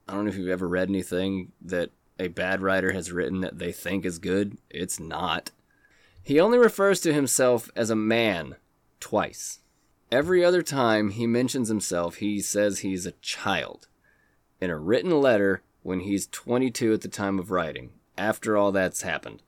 [0.09, 3.59] I don't know if you've ever read anything that a bad writer has written that
[3.59, 4.59] they think is good.
[4.71, 5.51] It's not.
[6.23, 8.57] He only refers to himself as a man
[9.01, 9.61] twice.
[10.11, 13.89] Every other time he mentions himself, he says he's a child.
[14.61, 19.03] In a written letter when he's 22 at the time of writing, after all that's
[19.03, 19.43] happened.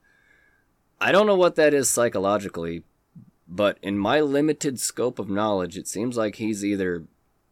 [0.99, 2.83] I don't know what that is psychologically,
[3.47, 7.05] but in my limited scope of knowledge, it seems like he's either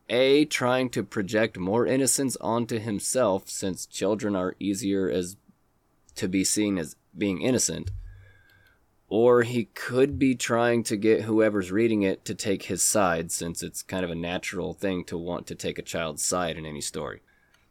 [0.09, 5.37] a trying to project more innocence onto himself since children are easier as
[6.15, 7.91] to be seen as being innocent
[9.07, 13.61] or he could be trying to get whoever's reading it to take his side since
[13.61, 16.81] it's kind of a natural thing to want to take a child's side in any
[16.81, 17.21] story.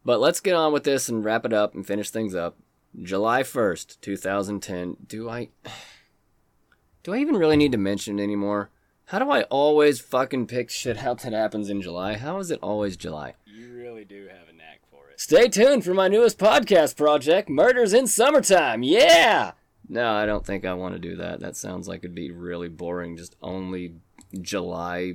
[0.04, 2.56] But let's get on with this and wrap it up and finish things up.
[3.02, 5.48] July 1st 2010 do i
[7.02, 8.70] do i even really need to mention it anymore
[9.06, 12.16] how do I always fucking pick shit out that happens in July?
[12.16, 13.34] How is it always July?
[13.44, 15.20] You really do have a knack for it.
[15.20, 18.82] Stay tuned for my newest podcast project, Murders in Summertime.
[18.82, 19.52] Yeah!
[19.88, 21.40] No, I don't think I want to do that.
[21.40, 23.96] That sounds like it'd be really boring, just only
[24.40, 25.14] July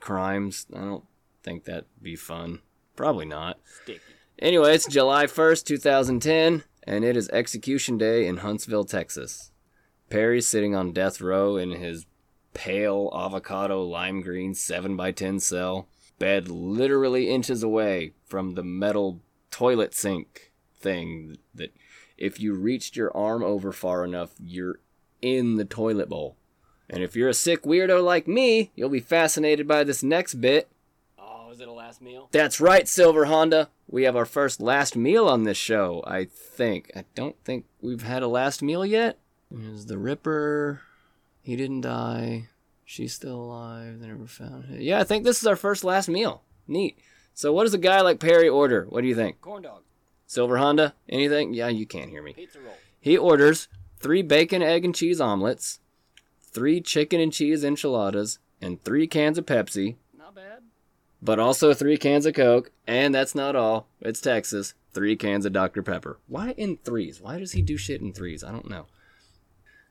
[0.00, 0.66] crimes.
[0.72, 1.04] I don't
[1.42, 2.60] think that'd be fun.
[2.94, 3.58] Probably not.
[3.82, 4.00] Sticky.
[4.38, 9.50] Anyway, it's July 1st, 2010, and it is execution day in Huntsville, Texas.
[10.10, 12.06] Perry's sitting on death row in his
[12.58, 15.86] pale avocado lime green 7x10 cell,
[16.18, 19.20] bed literally inches away from the metal
[19.52, 21.72] toilet sink thing that
[22.16, 24.80] if you reached your arm over far enough, you're
[25.22, 26.34] in the toilet bowl.
[26.90, 30.68] And if you're a sick weirdo like me, you'll be fascinated by this next bit.
[31.16, 32.28] Oh, is it a last meal?
[32.32, 33.68] That's right, Silver Honda.
[33.86, 36.90] We have our first last meal on this show, I think.
[36.96, 39.16] I don't think we've had a last meal yet.
[39.52, 40.82] Is the Ripper.
[41.48, 42.48] He didn't die.
[42.84, 44.00] She's still alive.
[44.00, 44.82] They never found him.
[44.82, 46.42] Yeah, I think this is our first last meal.
[46.66, 46.98] Neat.
[47.32, 48.84] So, what does a guy like Perry order?
[48.90, 49.40] What do you think?
[49.40, 49.80] Corn dog.
[50.26, 50.92] Silver Honda?
[51.08, 51.54] Anything?
[51.54, 52.34] Yeah, you can't hear me.
[52.34, 52.74] Pizza roll.
[53.00, 53.66] He orders
[53.98, 55.80] three bacon, egg, and cheese omelets,
[56.42, 60.64] three chicken and cheese enchiladas, and three cans of Pepsi, Not bad.
[61.22, 63.86] but also three cans of Coke, and that's not all.
[64.02, 64.74] It's Texas.
[64.92, 65.82] Three cans of Dr.
[65.82, 66.18] Pepper.
[66.26, 67.22] Why in threes?
[67.22, 68.44] Why does he do shit in threes?
[68.44, 68.84] I don't know.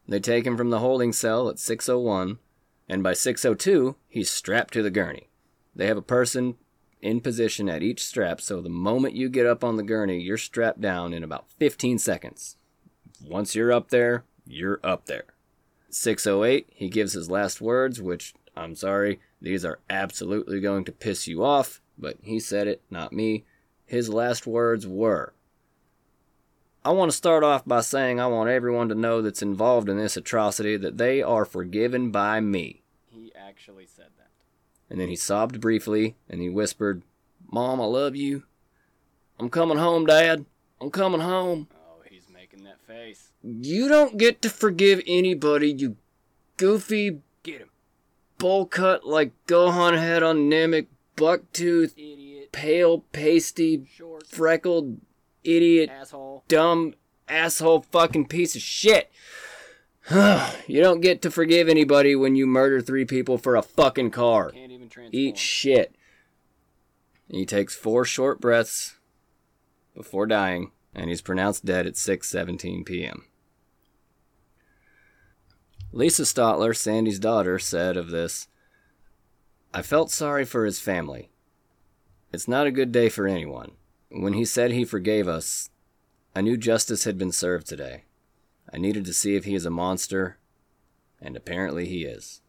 [0.08, 2.40] They take him from the holding cell at 601,
[2.88, 5.30] and by 602, he's strapped to the gurney.
[5.76, 6.56] They have a person
[7.02, 10.38] in position at each strap, so the moment you get up on the gurney, you're
[10.38, 12.58] strapped down in about 15 seconds.
[13.22, 15.26] Once you're up there, you're up there.
[15.90, 21.28] 608, he gives his last words, which I'm sorry, these are absolutely going to piss
[21.28, 23.46] you off, but he said it, not me.
[23.86, 25.34] His last words were
[26.88, 29.98] I want to start off by saying I want everyone to know that's involved in
[29.98, 32.82] this atrocity that they are forgiven by me.
[33.12, 34.30] He actually said that.
[34.90, 37.04] And then he sobbed briefly and he whispered,
[37.52, 38.44] Mom, I love you.
[39.38, 40.46] I'm coming home, Dad.
[40.80, 41.68] I'm coming home.
[41.76, 43.32] Oh, he's making that face.
[43.44, 45.98] You don't get to forgive anybody, you
[46.56, 47.70] goofy, Get him.
[48.38, 52.54] bowl cut like Gohan head on Namek, bucktooth, Idiot.
[52.54, 54.26] pale, pasty, Short.
[54.26, 55.02] freckled,
[55.48, 56.44] idiot, Asshole.
[56.48, 56.94] dumb,
[57.28, 59.12] asshole fucking piece of shit.
[60.12, 64.52] you don't get to forgive anybody when you murder three people for a fucking car.
[64.52, 65.22] Can't even transform.
[65.22, 65.96] Eat shit.
[67.30, 68.96] He takes four short breaths
[69.96, 73.26] before dying, and he's pronounced dead at 6:17 p.m.
[75.92, 78.48] Lisa Stotler, Sandy's daughter, said of this,
[79.74, 81.32] I felt sorry for his family.
[82.32, 83.72] It's not a good day for anyone.
[84.10, 85.70] When he said he forgave us,
[86.36, 88.04] I knew justice had been served today.
[88.72, 90.38] I needed to see if he is a monster,
[91.22, 92.42] and apparently he is.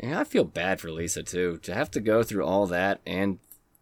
[0.00, 1.58] And I feel bad for Lisa too.
[1.62, 3.38] To have to go through all that and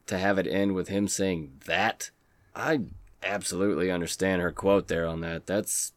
[0.07, 2.11] to have it end with him saying that.
[2.55, 2.81] I
[3.23, 5.47] absolutely understand her quote there on that.
[5.47, 5.93] That's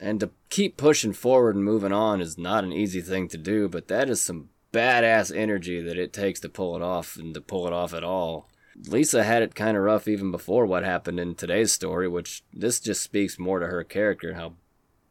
[0.00, 3.68] and to keep pushing forward and moving on is not an easy thing to do,
[3.68, 7.40] but that is some badass energy that it takes to pull it off and to
[7.40, 8.48] pull it off at all.
[8.88, 12.80] Lisa had it kind of rough even before what happened in today's story, which this
[12.80, 14.54] just speaks more to her character and how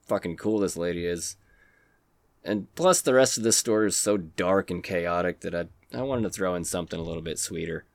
[0.05, 1.37] fucking cool this lady is.
[2.43, 6.01] And plus, the rest of this story is so dark and chaotic that I, I
[6.01, 7.85] wanted to throw in something a little bit sweeter.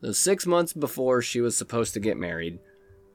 [0.00, 2.58] The six months before she was supposed to get married,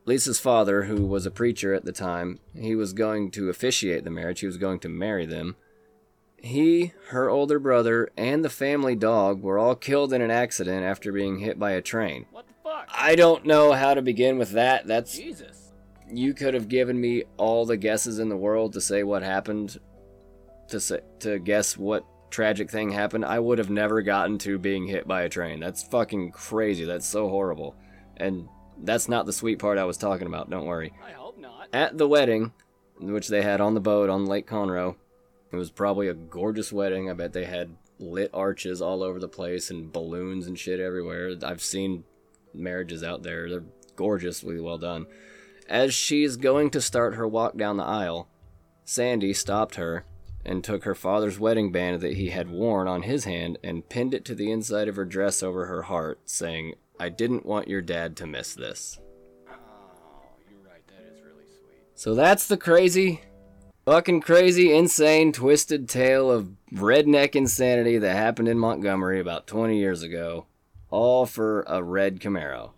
[0.05, 4.09] Lisa's father, who was a preacher at the time, he was going to officiate the
[4.09, 5.55] marriage, he was going to marry them.
[6.43, 11.13] He, her older brother, and the family dog were all killed in an accident after
[11.13, 12.25] being hit by a train.
[12.31, 12.89] What the fuck?
[12.93, 14.85] I don't know how to begin with that.
[14.85, 15.71] That's Jesus.
[16.11, 19.79] you could have given me all the guesses in the world to say what happened
[20.67, 24.87] to say, to guess what tragic thing happened i would have never gotten to being
[24.87, 27.75] hit by a train that's fucking crazy that's so horrible
[28.17, 28.47] and
[28.83, 31.67] that's not the sweet part i was talking about don't worry I hope not.
[31.73, 32.51] at the wedding
[32.99, 34.95] which they had on the boat on lake conroe
[35.53, 39.27] it was probably a gorgeous wedding i bet they had lit arches all over the
[39.27, 42.03] place and balloons and shit everywhere i've seen
[42.53, 43.63] marriages out there they're
[43.95, 45.05] gorgeously well done
[45.67, 48.27] as she's going to start her walk down the aisle,
[48.83, 50.05] Sandy stopped her
[50.45, 54.13] and took her father's wedding band that he had worn on his hand and pinned
[54.13, 57.81] it to the inside of her dress over her heart, saying, I didn't want your
[57.81, 58.99] dad to miss this.
[59.49, 59.53] Oh,
[60.49, 60.85] you're right.
[60.87, 61.87] That is really sweet.
[61.95, 63.21] So that's the crazy,
[63.85, 70.03] fucking crazy, insane, twisted tale of redneck insanity that happened in Montgomery about 20 years
[70.03, 70.45] ago,
[70.89, 72.71] all for a red Camaro.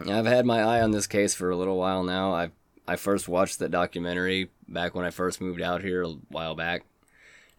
[0.00, 2.32] I've had my eye on this case for a little while now.
[2.32, 2.50] I
[2.86, 6.84] I first watched that documentary back when I first moved out here a while back.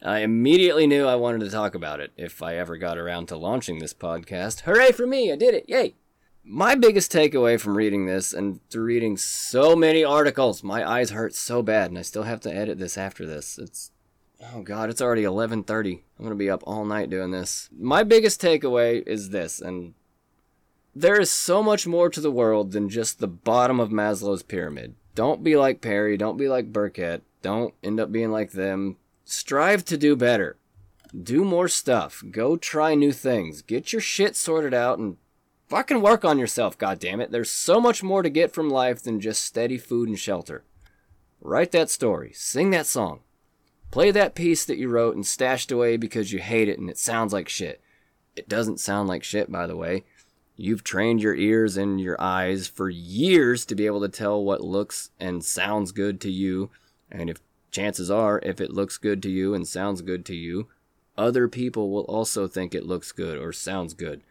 [0.03, 3.37] I immediately knew I wanted to talk about it if I ever got around to
[3.37, 4.61] launching this podcast.
[4.61, 5.31] Hooray for me!
[5.31, 5.65] I did it!
[5.67, 5.95] Yay!
[6.47, 11.33] My biggest takeaway from reading this and through reading so many articles, my eyes hurt
[11.33, 13.57] so bad, and I still have to edit this after this.
[13.57, 13.91] It's
[14.53, 16.03] Oh god, it's already 11:30.
[16.19, 17.69] I'm to be up all night doing this.
[17.75, 19.93] My biggest takeaway is this and
[20.95, 24.95] there is so much more to the world than just the bottom of Maslow's pyramid.
[25.13, 28.97] Don't be like Perry, don't be like Burkett, don't end up being like them.
[29.25, 30.57] Strive to do better.
[31.19, 32.23] Do more stuff.
[32.29, 33.61] Go try new things.
[33.61, 35.17] Get your shit sorted out and
[35.67, 37.31] fucking work on yourself, goddammit.
[37.31, 40.63] There's so much more to get from life than just steady food and shelter.
[41.41, 42.31] Write that story.
[42.33, 43.21] Sing that song.
[43.91, 46.97] Play that piece that you wrote and stashed away because you hate it and it
[46.97, 47.81] sounds like shit.
[48.35, 50.03] It doesn't sound like shit, by the way.
[50.57, 54.61] You've trained your ears and your eyes for years to be able to tell what
[54.61, 56.71] looks and sounds good to you.
[57.11, 57.37] And if
[57.71, 60.67] chances are, if it looks good to you and sounds good to you,
[61.17, 64.21] other people will also think it looks good or sounds good.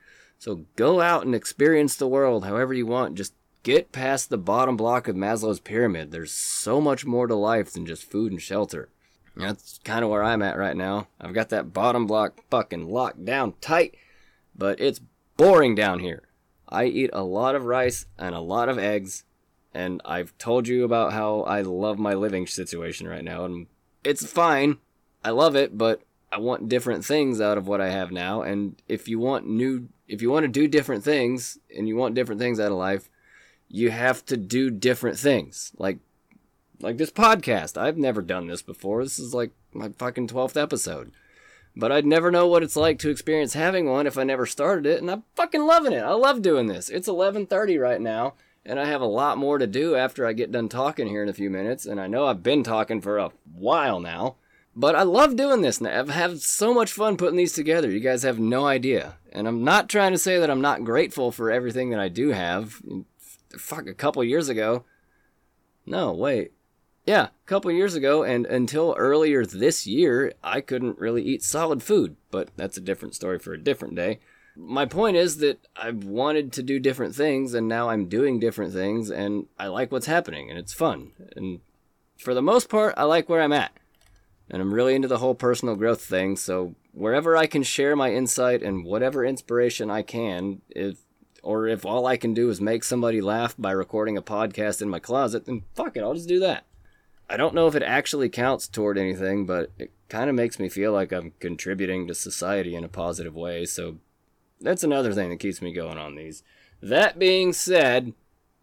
[0.44, 3.14] So go out and experience the world however you want.
[3.14, 3.32] Just
[3.62, 6.10] get past the bottom block of Maslow's pyramid.
[6.10, 8.90] There's so much more to life than just food and shelter.
[9.34, 11.08] That's kind of where I'm at right now.
[11.18, 13.94] I've got that bottom block fucking locked down tight,
[14.54, 15.00] but it's
[15.38, 16.24] boring down here.
[16.68, 19.24] I eat a lot of rice and a lot of eggs,
[19.72, 23.66] and I've told you about how I love my living situation right now, and
[24.04, 24.76] it's fine.
[25.24, 26.02] I love it, but
[26.34, 29.88] I want different things out of what I have now, and if you want new
[30.08, 33.08] if you want to do different things and you want different things out of life,
[33.68, 35.72] you have to do different things.
[35.78, 35.98] Like
[36.80, 37.80] like this podcast.
[37.80, 39.04] I've never done this before.
[39.04, 41.12] This is like my fucking 12th episode.
[41.76, 44.86] But I'd never know what it's like to experience having one if I never started
[44.86, 46.02] it, and I'm fucking loving it.
[46.02, 46.88] I love doing this.
[46.88, 48.34] It's 11:30 right now,
[48.66, 51.28] and I have a lot more to do after I get done talking here in
[51.28, 54.36] a few minutes, and I know I've been talking for a while now.
[54.76, 55.98] But I love doing this now.
[55.98, 57.90] I've had so much fun putting these together.
[57.90, 59.16] You guys have no idea.
[59.32, 62.30] And I'm not trying to say that I'm not grateful for everything that I do
[62.30, 62.82] have.
[63.56, 64.84] Fuck, a couple years ago.
[65.86, 66.52] No, wait.
[67.06, 71.82] Yeah, a couple years ago, and until earlier this year, I couldn't really eat solid
[71.82, 74.20] food, but that's a different story for a different day.
[74.56, 78.72] My point is that I've wanted to do different things, and now I'm doing different
[78.72, 81.10] things, and I like what's happening, and it's fun.
[81.36, 81.60] And
[82.16, 83.72] for the most part, I like where I'm at.
[84.50, 88.12] And I'm really into the whole personal growth thing, so wherever I can share my
[88.12, 90.98] insight and whatever inspiration I can, if
[91.42, 94.88] or if all I can do is make somebody laugh by recording a podcast in
[94.88, 96.64] my closet, then fuck it, I'll just do that.
[97.28, 100.68] I don't know if it actually counts toward anything, but it kind of makes me
[100.68, 103.96] feel like I'm contributing to society in a positive way, so
[104.60, 106.42] that's another thing that keeps me going on these.
[106.82, 108.12] That being said,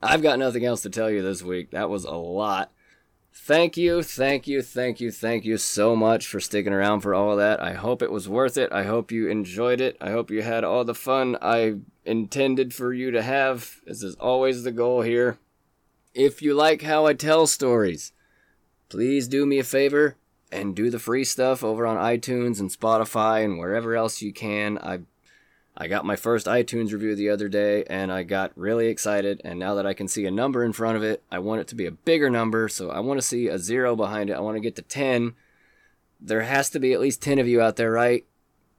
[0.02, 1.72] I've got nothing else to tell you this week.
[1.72, 2.72] That was a lot.
[3.34, 7.32] Thank you, thank you, thank you, thank you so much for sticking around for all
[7.32, 7.62] of that.
[7.62, 8.72] I hope it was worth it.
[8.72, 9.98] I hope you enjoyed it.
[10.02, 11.76] I hope you had all the fun I
[12.06, 13.80] intended for you to have.
[13.86, 15.38] This is always the goal here.
[16.14, 18.12] If you like how I tell stories,
[18.90, 20.18] please do me a favor
[20.52, 24.78] and do the free stuff over on iTunes and Spotify and wherever else you can.
[24.78, 25.00] I
[25.76, 29.58] I got my first iTunes review the other day and I got really excited and
[29.58, 31.76] now that I can see a number in front of it, I want it to
[31.76, 34.34] be a bigger number, so I want to see a 0 behind it.
[34.34, 35.34] I want to get to 10.
[36.20, 38.26] There has to be at least 10 of you out there, right?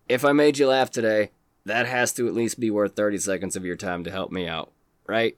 [0.09, 1.31] If I made you laugh today,
[1.65, 4.47] that has to at least be worth 30 seconds of your time to help me
[4.47, 4.71] out,
[5.07, 5.37] right?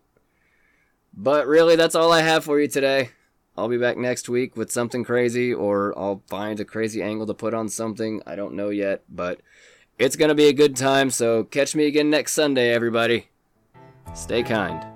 [1.16, 3.10] But really, that's all I have for you today.
[3.56, 7.34] I'll be back next week with something crazy, or I'll find a crazy angle to
[7.34, 8.20] put on something.
[8.26, 9.40] I don't know yet, but
[9.98, 13.28] it's going to be a good time, so catch me again next Sunday, everybody.
[14.14, 14.93] Stay kind.